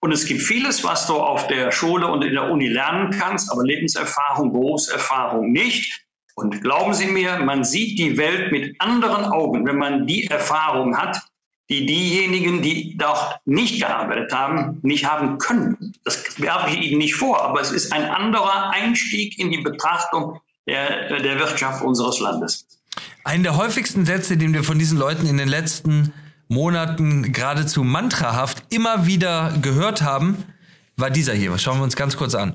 Und 0.00 0.12
es 0.12 0.24
gibt 0.24 0.40
vieles, 0.40 0.82
was 0.82 1.06
du 1.06 1.14
auf 1.14 1.46
der 1.46 1.72
Schule 1.72 2.06
und 2.06 2.22
in 2.22 2.32
der 2.32 2.50
Uni 2.50 2.68
lernen 2.68 3.10
kannst, 3.10 3.52
aber 3.52 3.64
Lebenserfahrung, 3.64 4.50
Berufserfahrung 4.50 5.52
nicht. 5.52 6.06
Und 6.36 6.62
glauben 6.62 6.94
Sie 6.94 7.06
mir, 7.06 7.38
man 7.38 7.64
sieht 7.64 7.98
die 7.98 8.16
Welt 8.16 8.50
mit 8.50 8.80
anderen 8.80 9.26
Augen, 9.26 9.66
wenn 9.66 9.76
man 9.76 10.06
die 10.06 10.26
Erfahrung 10.26 10.96
hat, 10.96 11.20
die 11.68 11.84
diejenigen, 11.84 12.62
die 12.62 12.96
dort 12.96 13.40
nicht 13.44 13.80
gearbeitet 13.80 14.32
haben, 14.32 14.78
nicht 14.82 15.04
haben 15.04 15.36
können. 15.36 15.94
Das 16.04 16.40
werfe 16.40 16.70
ich 16.70 16.92
Ihnen 16.92 16.98
nicht 16.98 17.14
vor, 17.14 17.42
aber 17.42 17.60
es 17.60 17.72
ist 17.72 17.92
ein 17.92 18.04
anderer 18.04 18.70
Einstieg 18.70 19.38
in 19.38 19.50
die 19.50 19.60
Betrachtung 19.60 20.40
der, 20.66 21.18
der 21.18 21.38
Wirtschaft 21.38 21.82
unseres 21.82 22.20
Landes. 22.20 22.66
Einen 23.24 23.42
der 23.42 23.56
häufigsten 23.56 24.06
Sätze, 24.06 24.36
den 24.36 24.54
wir 24.54 24.64
von 24.64 24.78
diesen 24.78 24.98
Leuten 24.98 25.26
in 25.26 25.36
den 25.36 25.48
letzten 25.48 26.12
Monaten 26.48 27.32
geradezu 27.32 27.82
mantrahaft 27.82 28.62
immer 28.70 29.06
wieder 29.06 29.52
gehört 29.62 30.02
haben, 30.02 30.36
war 30.96 31.10
dieser 31.10 31.34
hier. 31.34 31.52
Was 31.52 31.62
schauen 31.62 31.78
wir 31.78 31.84
uns 31.84 31.96
ganz 31.96 32.16
kurz 32.16 32.34
an. 32.34 32.54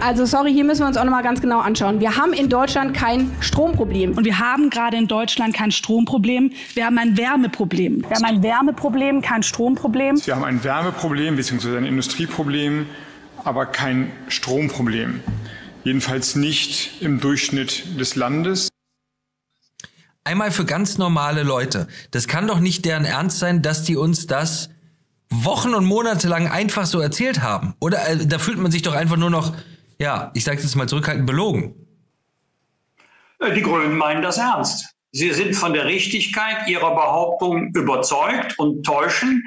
Also 0.00 0.24
sorry, 0.26 0.52
hier 0.52 0.64
müssen 0.64 0.80
wir 0.80 0.88
uns 0.88 0.96
auch 0.96 1.04
nochmal 1.04 1.22
ganz 1.22 1.40
genau 1.40 1.60
anschauen. 1.60 2.00
Wir 2.00 2.16
haben 2.16 2.32
in 2.32 2.48
Deutschland 2.48 2.92
kein 2.92 3.30
Stromproblem. 3.38 4.16
Und 4.16 4.24
wir 4.24 4.40
haben 4.40 4.68
gerade 4.68 4.96
in 4.96 5.06
Deutschland 5.06 5.54
kein 5.54 5.70
Stromproblem. 5.70 6.50
Wir 6.74 6.86
haben 6.86 6.98
ein 6.98 7.16
Wärmeproblem. 7.16 8.02
Wir 8.02 8.16
haben 8.16 8.24
ein 8.24 8.42
Wärmeproblem, 8.42 9.22
kein 9.22 9.44
Stromproblem. 9.44 10.26
Wir 10.26 10.34
haben 10.34 10.44
ein 10.44 10.64
Wärmeproblem 10.64 11.36
bzw. 11.36 11.76
ein 11.76 11.84
Industrieproblem, 11.84 12.86
aber 13.44 13.66
kein 13.66 14.10
Stromproblem. 14.26 15.20
Jedenfalls 15.84 16.34
nicht 16.34 17.00
im 17.00 17.20
Durchschnitt 17.20 18.00
des 18.00 18.16
Landes. 18.16 18.70
Einmal 20.26 20.50
für 20.50 20.64
ganz 20.64 20.98
normale 20.98 21.44
Leute. 21.44 21.86
Das 22.10 22.26
kann 22.26 22.48
doch 22.48 22.58
nicht 22.58 22.84
deren 22.84 23.04
Ernst 23.04 23.38
sein, 23.38 23.62
dass 23.62 23.84
die 23.84 23.94
uns 23.94 24.26
das 24.26 24.70
Wochen 25.30 25.72
und 25.72 25.84
Monate 25.84 26.26
lang 26.26 26.48
einfach 26.48 26.84
so 26.84 26.98
erzählt 26.98 27.42
haben. 27.42 27.74
Oder 27.78 28.08
äh, 28.08 28.26
da 28.26 28.40
fühlt 28.40 28.58
man 28.58 28.72
sich 28.72 28.82
doch 28.82 28.94
einfach 28.94 29.16
nur 29.16 29.30
noch, 29.30 29.54
ja, 30.00 30.32
ich 30.34 30.42
sage 30.42 30.60
jetzt 30.60 30.74
mal 30.74 30.88
zurückhaltend, 30.88 31.26
belogen. 31.26 31.76
Äh, 33.38 33.54
die 33.54 33.62
Grünen 33.62 33.96
meinen 33.96 34.20
das 34.20 34.38
ernst. 34.38 34.96
Sie 35.12 35.32
sind 35.32 35.54
von 35.54 35.72
der 35.74 35.84
Richtigkeit 35.84 36.66
ihrer 36.66 36.96
Behauptung 36.96 37.68
überzeugt 37.74 38.58
und 38.58 38.84
täuschen 38.84 39.44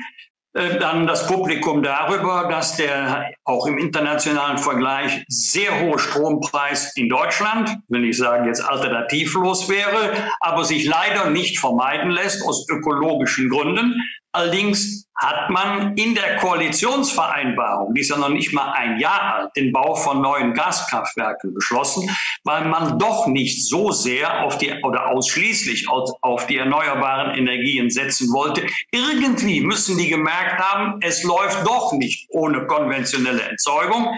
dann 0.53 1.05
das 1.05 1.27
Publikum 1.27 1.83
darüber, 1.83 2.47
dass 2.49 2.75
der 2.75 3.31
auch 3.43 3.67
im 3.67 3.77
internationalen 3.77 4.57
Vergleich 4.57 5.23
sehr 5.27 5.79
hohe 5.81 5.99
Strompreis 5.99 6.95
in 6.95 7.07
Deutschland, 7.07 7.77
will 7.87 8.05
ich 8.05 8.17
sagen, 8.17 8.47
jetzt 8.47 8.61
alternativlos 8.61 9.69
wäre, 9.69 10.11
aber 10.39 10.65
sich 10.65 10.85
leider 10.85 11.29
nicht 11.29 11.59
vermeiden 11.59 12.11
lässt 12.11 12.45
aus 12.47 12.67
ökologischen 12.67 13.49
Gründen. 13.49 14.01
Allerdings 14.31 15.07
hat 15.15 15.49
man 15.49 15.95
in 15.95 16.13
der 16.13 16.37
Koalitionsvereinbarung, 16.37 17.93
die 17.93 18.01
ist 18.01 18.09
ja 18.09 18.17
noch 18.17 18.29
nicht 18.29 18.53
mal 18.53 18.71
ein 18.73 18.99
Jahr 18.99 19.35
alt, 19.35 19.51
den 19.57 19.71
Bau 19.71 19.95
von 19.95 20.21
neuen 20.21 20.53
Gaskraftwerken 20.53 21.53
beschlossen, 21.53 22.09
weil 22.43 22.65
man 22.65 22.99
doch 22.99 23.25
nicht 23.25 23.67
so 23.67 23.91
sehr 23.91 24.43
auf 24.43 24.59
die 24.59 24.71
oder 24.83 25.07
ausschließlich 25.07 25.89
auf, 25.89 26.45
die 26.45 26.57
erneuerbaren 26.57 27.35
Energien 27.37 27.89
setzen 27.89 28.31
wollte. 28.31 28.67
Irgendwie 28.91 29.61
müssen 29.61 29.97
die 29.97 30.07
gemerkt 30.07 30.59
haben, 30.59 30.99
es 31.01 31.23
läuft 31.23 31.65
doch 31.65 31.91
nicht 31.93 32.27
ohne 32.29 32.67
konventionelle 32.67 33.41
Erzeugung. 33.41 34.15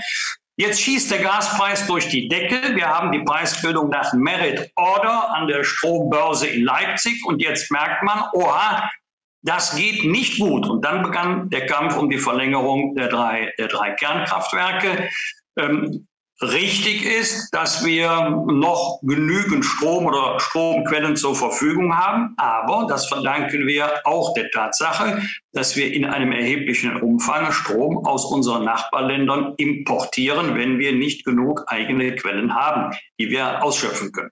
Jetzt 0.58 0.82
schießt 0.82 1.10
der 1.10 1.20
Gaspreis 1.20 1.88
durch 1.88 2.10
die 2.10 2.28
Decke. 2.28 2.76
Wir 2.76 2.88
haben 2.88 3.12
die 3.12 3.24
Preisbildung 3.24 3.90
nach 3.90 4.14
Merit 4.14 4.70
Order 4.76 5.34
an 5.34 5.48
der 5.48 5.64
Strombörse 5.64 6.48
in 6.48 6.64
Leipzig 6.64 7.26
und 7.26 7.42
jetzt 7.42 7.72
merkt 7.72 8.04
man, 8.04 8.26
oha, 8.34 8.88
das 9.44 9.76
geht 9.76 10.06
nicht 10.06 10.40
gut. 10.40 10.68
Und 10.68 10.86
dann 10.86 11.04
begann 11.04 11.50
der 11.50 11.66
Kampf 11.66 11.98
um 11.98 12.10
die 12.10 12.18
Verlängerung 12.18 12.96
der 12.96 13.08
drei, 13.08 13.52
der 13.58 13.68
drei 13.68 13.92
Kernkraftwerke. 13.92 15.10
Ähm, 15.58 16.08
richtig 16.42 17.06
ist, 17.06 17.50
dass 17.52 17.84
wir 17.86 18.30
noch 18.48 19.00
genügend 19.04 19.66
Strom 19.66 20.06
oder 20.06 20.40
Stromquellen 20.40 21.16
zur 21.16 21.36
Verfügung 21.36 21.96
haben. 21.96 22.34
Aber 22.38 22.86
das 22.88 23.08
verdanken 23.08 23.68
wir 23.68 24.06
auch 24.06 24.34
der 24.34 24.50
Tatsache, 24.52 25.22
dass 25.54 25.76
wir 25.76 25.94
in 25.94 26.06
einem 26.06 26.32
erheblichen 26.32 27.02
Umfang 27.02 27.52
Strom 27.52 28.06
aus 28.06 28.26
unseren 28.26 28.66
Nachbarländern 28.66 29.54
importieren, 29.58 30.56
wenn 30.56 30.80
wir 30.80 30.94
nicht 30.94 31.26
genug 31.26 31.64
eigene 31.68 32.16
Quellen 32.16 32.54
haben, 32.54 32.96
die 33.20 33.30
wir 33.30 33.64
ausschöpfen 33.64 34.12
können. 34.12 34.32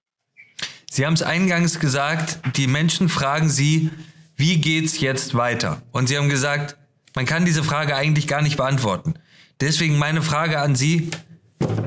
Sie 0.91 1.05
haben 1.05 1.13
es 1.13 1.21
eingangs 1.21 1.79
gesagt, 1.79 2.39
die 2.57 2.67
Menschen 2.67 3.09
fragen 3.09 3.49
Sie, 3.49 3.91
wie 4.39 4.57
geht's 4.61 5.01
jetzt 5.01 5.35
weiter? 5.35 5.81
Und 5.91 6.07
Sie 6.07 6.17
haben 6.17 6.29
gesagt, 6.29 6.77
man 7.13 7.25
kann 7.25 7.43
diese 7.43 7.61
Frage 7.61 7.97
eigentlich 7.97 8.25
gar 8.25 8.41
nicht 8.41 8.55
beantworten. 8.55 9.15
Deswegen 9.59 9.97
meine 9.97 10.21
Frage 10.21 10.59
an 10.59 10.75
Sie, 10.75 11.11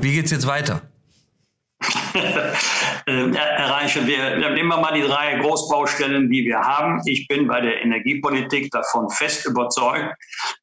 wie 0.01 0.13
geht's 0.13 0.31
jetzt 0.31 0.47
weiter? 0.47 0.81
Äh, 3.05 3.35
erreichen 3.35 4.07
wir, 4.07 4.37
wir 4.37 4.51
nehmen 4.51 4.69
wir 4.69 4.77
mal 4.77 4.93
die 4.93 5.05
drei 5.05 5.37
Großbaustellen, 5.39 6.29
die 6.29 6.45
wir 6.45 6.57
haben. 6.57 7.01
Ich 7.05 7.27
bin 7.27 7.47
bei 7.47 7.59
der 7.59 7.81
Energiepolitik 7.81 8.71
davon 8.71 9.09
fest 9.09 9.45
überzeugt, 9.45 10.15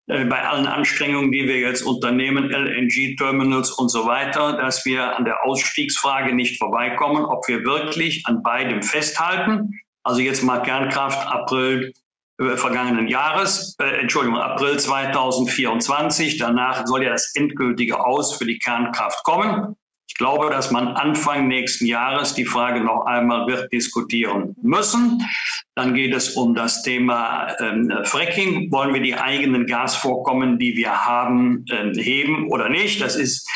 äh, 0.07 0.24
bei 0.24 0.40
allen 0.40 0.66
Anstrengungen, 0.66 1.33
die 1.33 1.46
wir 1.46 1.59
jetzt 1.59 1.83
unternehmen, 1.83 2.50
LNG-Terminals 2.50 3.72
und 3.72 3.90
so 3.90 4.07
weiter, 4.07 4.57
dass 4.57 4.87
wir 4.87 5.14
an 5.18 5.26
der 5.26 5.44
Ausstiegsfrage 5.44 6.35
nicht 6.35 6.57
vorbeikommen, 6.57 7.26
ob 7.26 7.46
wir 7.46 7.62
wirklich 7.64 8.22
an 8.24 8.42
beidem 8.42 8.83
festhalten 8.83 9.79
also 10.02 10.20
jetzt 10.20 10.42
mal 10.42 10.60
Kernkraft 10.60 11.26
April 11.26 11.92
äh, 12.40 12.56
vergangenen 12.56 13.08
Jahres, 13.08 13.76
äh, 13.80 14.00
Entschuldigung, 14.00 14.38
April 14.38 14.78
2024. 14.78 16.38
Danach 16.38 16.86
soll 16.86 17.04
ja 17.04 17.10
das 17.10 17.34
endgültige 17.34 18.04
Aus 18.04 18.36
für 18.36 18.46
die 18.46 18.58
Kernkraft 18.58 19.22
kommen. 19.24 19.76
Ich 20.08 20.16
glaube, 20.16 20.50
dass 20.50 20.70
man 20.70 20.88
Anfang 20.88 21.48
nächsten 21.48 21.86
Jahres 21.86 22.34
die 22.34 22.44
Frage 22.44 22.80
noch 22.80 23.06
einmal 23.06 23.46
wird 23.46 23.72
diskutieren 23.72 24.56
müssen. 24.60 25.22
Dann 25.76 25.94
geht 25.94 26.14
es 26.14 26.30
um 26.30 26.54
das 26.54 26.82
Thema 26.82 27.54
ähm, 27.60 27.92
Fracking. 28.04 28.72
Wollen 28.72 28.92
wir 28.92 29.02
die 29.02 29.14
eigenen 29.14 29.66
Gasvorkommen, 29.66 30.58
die 30.58 30.76
wir 30.76 31.06
haben, 31.06 31.64
ähm, 31.70 31.92
heben 31.94 32.50
oder 32.50 32.68
nicht? 32.68 33.00
Das 33.00 33.16
ist 33.16 33.48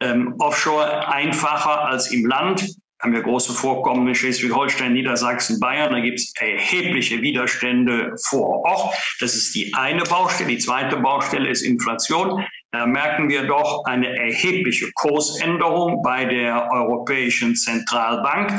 ähm, 0.00 0.34
offshore 0.38 1.08
einfacher 1.08 1.86
als 1.86 2.10
im 2.12 2.26
Land 2.26 2.76
haben 3.02 3.12
wir 3.12 3.22
große 3.22 3.52
Vorkommen 3.52 4.06
in 4.06 4.14
Schleswig-Holstein, 4.14 4.92
Niedersachsen, 4.92 5.58
Bayern. 5.58 5.92
Da 5.92 6.00
gibt 6.00 6.20
es 6.20 6.32
erhebliche 6.38 7.20
Widerstände 7.20 8.14
vor 8.28 8.64
Ort. 8.64 8.94
Das 9.18 9.34
ist 9.34 9.54
die 9.56 9.74
eine 9.74 10.04
Baustelle. 10.04 10.50
Die 10.50 10.58
zweite 10.58 10.96
Baustelle 10.98 11.48
ist 11.50 11.62
Inflation. 11.62 12.44
Da 12.70 12.86
merken 12.86 13.28
wir 13.28 13.42
doch 13.42 13.84
eine 13.84 14.16
erhebliche 14.16 14.92
Kursänderung 14.92 16.00
bei 16.02 16.24
der 16.24 16.70
Europäischen 16.72 17.56
Zentralbank. 17.56 18.52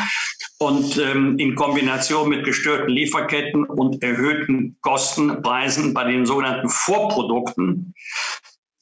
Und 0.60 0.98
ähm, 0.98 1.38
in 1.40 1.56
Kombination 1.56 2.30
mit 2.30 2.44
gestörten 2.44 2.90
Lieferketten 2.90 3.64
und 3.64 4.04
erhöhten 4.04 4.78
Kostenpreisen 4.82 5.94
bei 5.94 6.04
den 6.04 6.26
sogenannten 6.26 6.70
Vorprodukten 6.70 7.94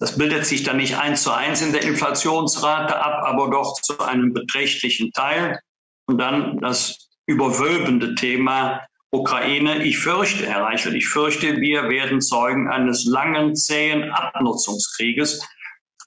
das 0.02 0.18
bildet 0.18 0.48
sich 0.48 0.64
dann 0.64 0.78
nicht 0.78 0.98
eins 0.98 1.22
zu 1.22 1.32
eins 1.32 1.62
in 1.62 1.74
der 1.74 1.84
Inflationsrate 1.84 3.00
ab, 3.00 3.22
aber 3.24 3.52
doch 3.52 3.80
zu 3.84 4.00
einem 4.00 4.34
beträchtlichen 4.34 5.12
Teil. 5.12 5.60
Und 6.08 6.18
dann 6.18 6.58
das 6.58 7.08
überwölbende 7.28 8.16
Thema 8.16 8.82
Ukraine. 9.12 9.84
Ich 9.84 10.00
fürchte, 10.00 10.48
Herr 10.48 10.64
Reichelt, 10.64 10.96
ich 10.96 11.08
fürchte, 11.08 11.58
wir 11.58 11.88
werden 11.88 12.20
Zeugen 12.20 12.68
eines 12.68 13.06
langen, 13.06 13.56
zähen 13.56 14.10
Abnutzungskrieges. 14.12 15.48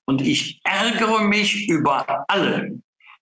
Und 0.06 0.22
ich 0.22 0.60
ärgere 0.64 1.22
mich 1.22 1.68
über 1.68 2.24
alle, 2.26 2.72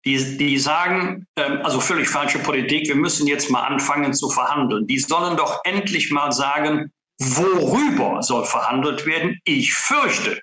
die, 0.07 0.39
die 0.39 0.59
sagen, 0.59 1.27
ähm, 1.37 1.59
also 1.65 1.81
völlig 1.81 2.09
falsche 2.09 2.39
Politik, 2.39 2.89
wir 2.89 2.97
müssen 2.97 3.27
jetzt 3.27 3.51
mal 3.51 3.65
anfangen 3.65 4.15
zu 4.15 4.31
verhandeln. 4.31 4.87
Die 4.87 4.99
sollen 4.99 5.37
doch 5.37 5.61
endlich 5.65 6.11
mal 6.11 6.33
sagen, 6.33 6.91
worüber 7.19 8.23
soll 8.23 8.47
verhandelt 8.47 9.05
werden. 9.05 9.39
Ich 9.45 9.75
fürchte, 9.75 10.41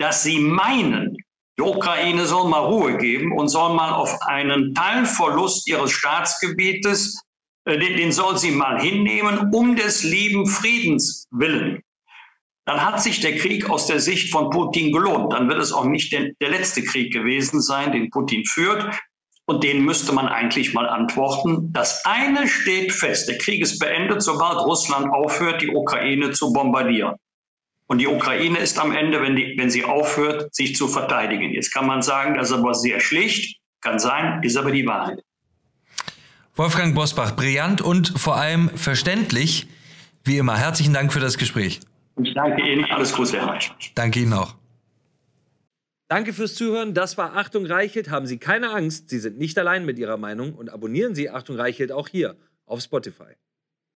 dass 0.00 0.22
sie 0.22 0.40
meinen, 0.40 1.16
die 1.58 1.62
Ukraine 1.62 2.24
soll 2.24 2.48
mal 2.48 2.64
Ruhe 2.64 2.96
geben 2.96 3.32
und 3.36 3.48
soll 3.48 3.74
mal 3.74 3.92
auf 3.92 4.22
einen 4.22 4.74
Teilverlust 4.74 5.68
ihres 5.68 5.92
Staatsgebietes 5.92 7.20
äh, 7.66 7.78
den, 7.78 8.10
soll 8.10 8.38
sie 8.38 8.50
mal 8.50 8.80
hinnehmen, 8.80 9.50
um 9.52 9.76
des 9.76 10.02
lieben 10.02 10.46
Friedens 10.46 11.26
willen. 11.30 11.82
Dann 12.66 12.84
hat 12.84 13.02
sich 13.02 13.20
der 13.20 13.36
Krieg 13.36 13.68
aus 13.68 13.86
der 13.86 14.00
Sicht 14.00 14.32
von 14.32 14.48
Putin 14.50 14.92
gelohnt. 14.92 15.32
Dann 15.32 15.48
wird 15.48 15.58
es 15.58 15.72
auch 15.72 15.84
nicht 15.84 16.12
der, 16.12 16.30
der 16.40 16.50
letzte 16.50 16.82
Krieg 16.82 17.12
gewesen 17.12 17.60
sein, 17.60 17.92
den 17.92 18.10
Putin 18.10 18.44
führt. 18.46 18.98
Und 19.46 19.64
den 19.64 19.84
müsste 19.84 20.12
man 20.12 20.28
eigentlich 20.28 20.72
mal 20.72 20.88
antworten. 20.88 21.72
Das 21.72 22.04
eine 22.06 22.46
steht 22.46 22.92
fest. 22.92 23.28
Der 23.28 23.36
Krieg 23.38 23.60
ist 23.60 23.78
beendet, 23.80 24.22
sobald 24.22 24.58
Russland 24.58 25.12
aufhört, 25.12 25.60
die 25.60 25.74
Ukraine 25.74 26.30
zu 26.30 26.52
bombardieren. 26.52 27.16
Und 27.90 27.98
die 27.98 28.06
Ukraine 28.06 28.60
ist 28.60 28.78
am 28.78 28.92
Ende, 28.92 29.20
wenn, 29.20 29.34
die, 29.34 29.54
wenn 29.56 29.68
sie 29.68 29.82
aufhört, 29.82 30.54
sich 30.54 30.76
zu 30.76 30.86
verteidigen. 30.86 31.50
Jetzt 31.50 31.74
kann 31.74 31.88
man 31.88 32.02
sagen, 32.02 32.34
das 32.36 32.50
ist 32.50 32.56
aber 32.56 32.72
sehr 32.72 33.00
schlicht. 33.00 33.58
Kann 33.80 33.98
sein, 33.98 34.40
ist 34.44 34.56
aber 34.56 34.70
die 34.70 34.86
Wahrheit. 34.86 35.24
Wolfgang 36.54 36.94
Bosbach, 36.94 37.34
brillant 37.34 37.80
und 37.80 38.16
vor 38.16 38.36
allem 38.36 38.70
verständlich. 38.76 39.66
Wie 40.22 40.38
immer, 40.38 40.56
herzlichen 40.56 40.94
Dank 40.94 41.12
für 41.12 41.18
das 41.18 41.36
Gespräch. 41.36 41.80
Ich 42.22 42.32
danke 42.32 42.62
Ihnen. 42.62 42.84
Alles 42.84 43.12
Gute, 43.12 43.38
Herr 43.38 43.48
Reich. 43.48 43.72
Danke 43.96 44.20
Ihnen 44.20 44.34
auch. 44.34 44.54
Danke 46.06 46.32
fürs 46.32 46.54
Zuhören. 46.54 46.94
Das 46.94 47.18
war 47.18 47.36
Achtung 47.36 47.66
Reichelt. 47.66 48.08
Haben 48.08 48.28
Sie 48.28 48.38
keine 48.38 48.70
Angst, 48.70 49.10
Sie 49.10 49.18
sind 49.18 49.36
nicht 49.36 49.58
allein 49.58 49.84
mit 49.84 49.98
Ihrer 49.98 50.16
Meinung 50.16 50.54
und 50.54 50.70
abonnieren 50.70 51.16
Sie 51.16 51.28
Achtung 51.28 51.56
Reichelt 51.56 51.90
auch 51.90 52.06
hier 52.06 52.36
auf 52.66 52.80
Spotify. 52.82 53.34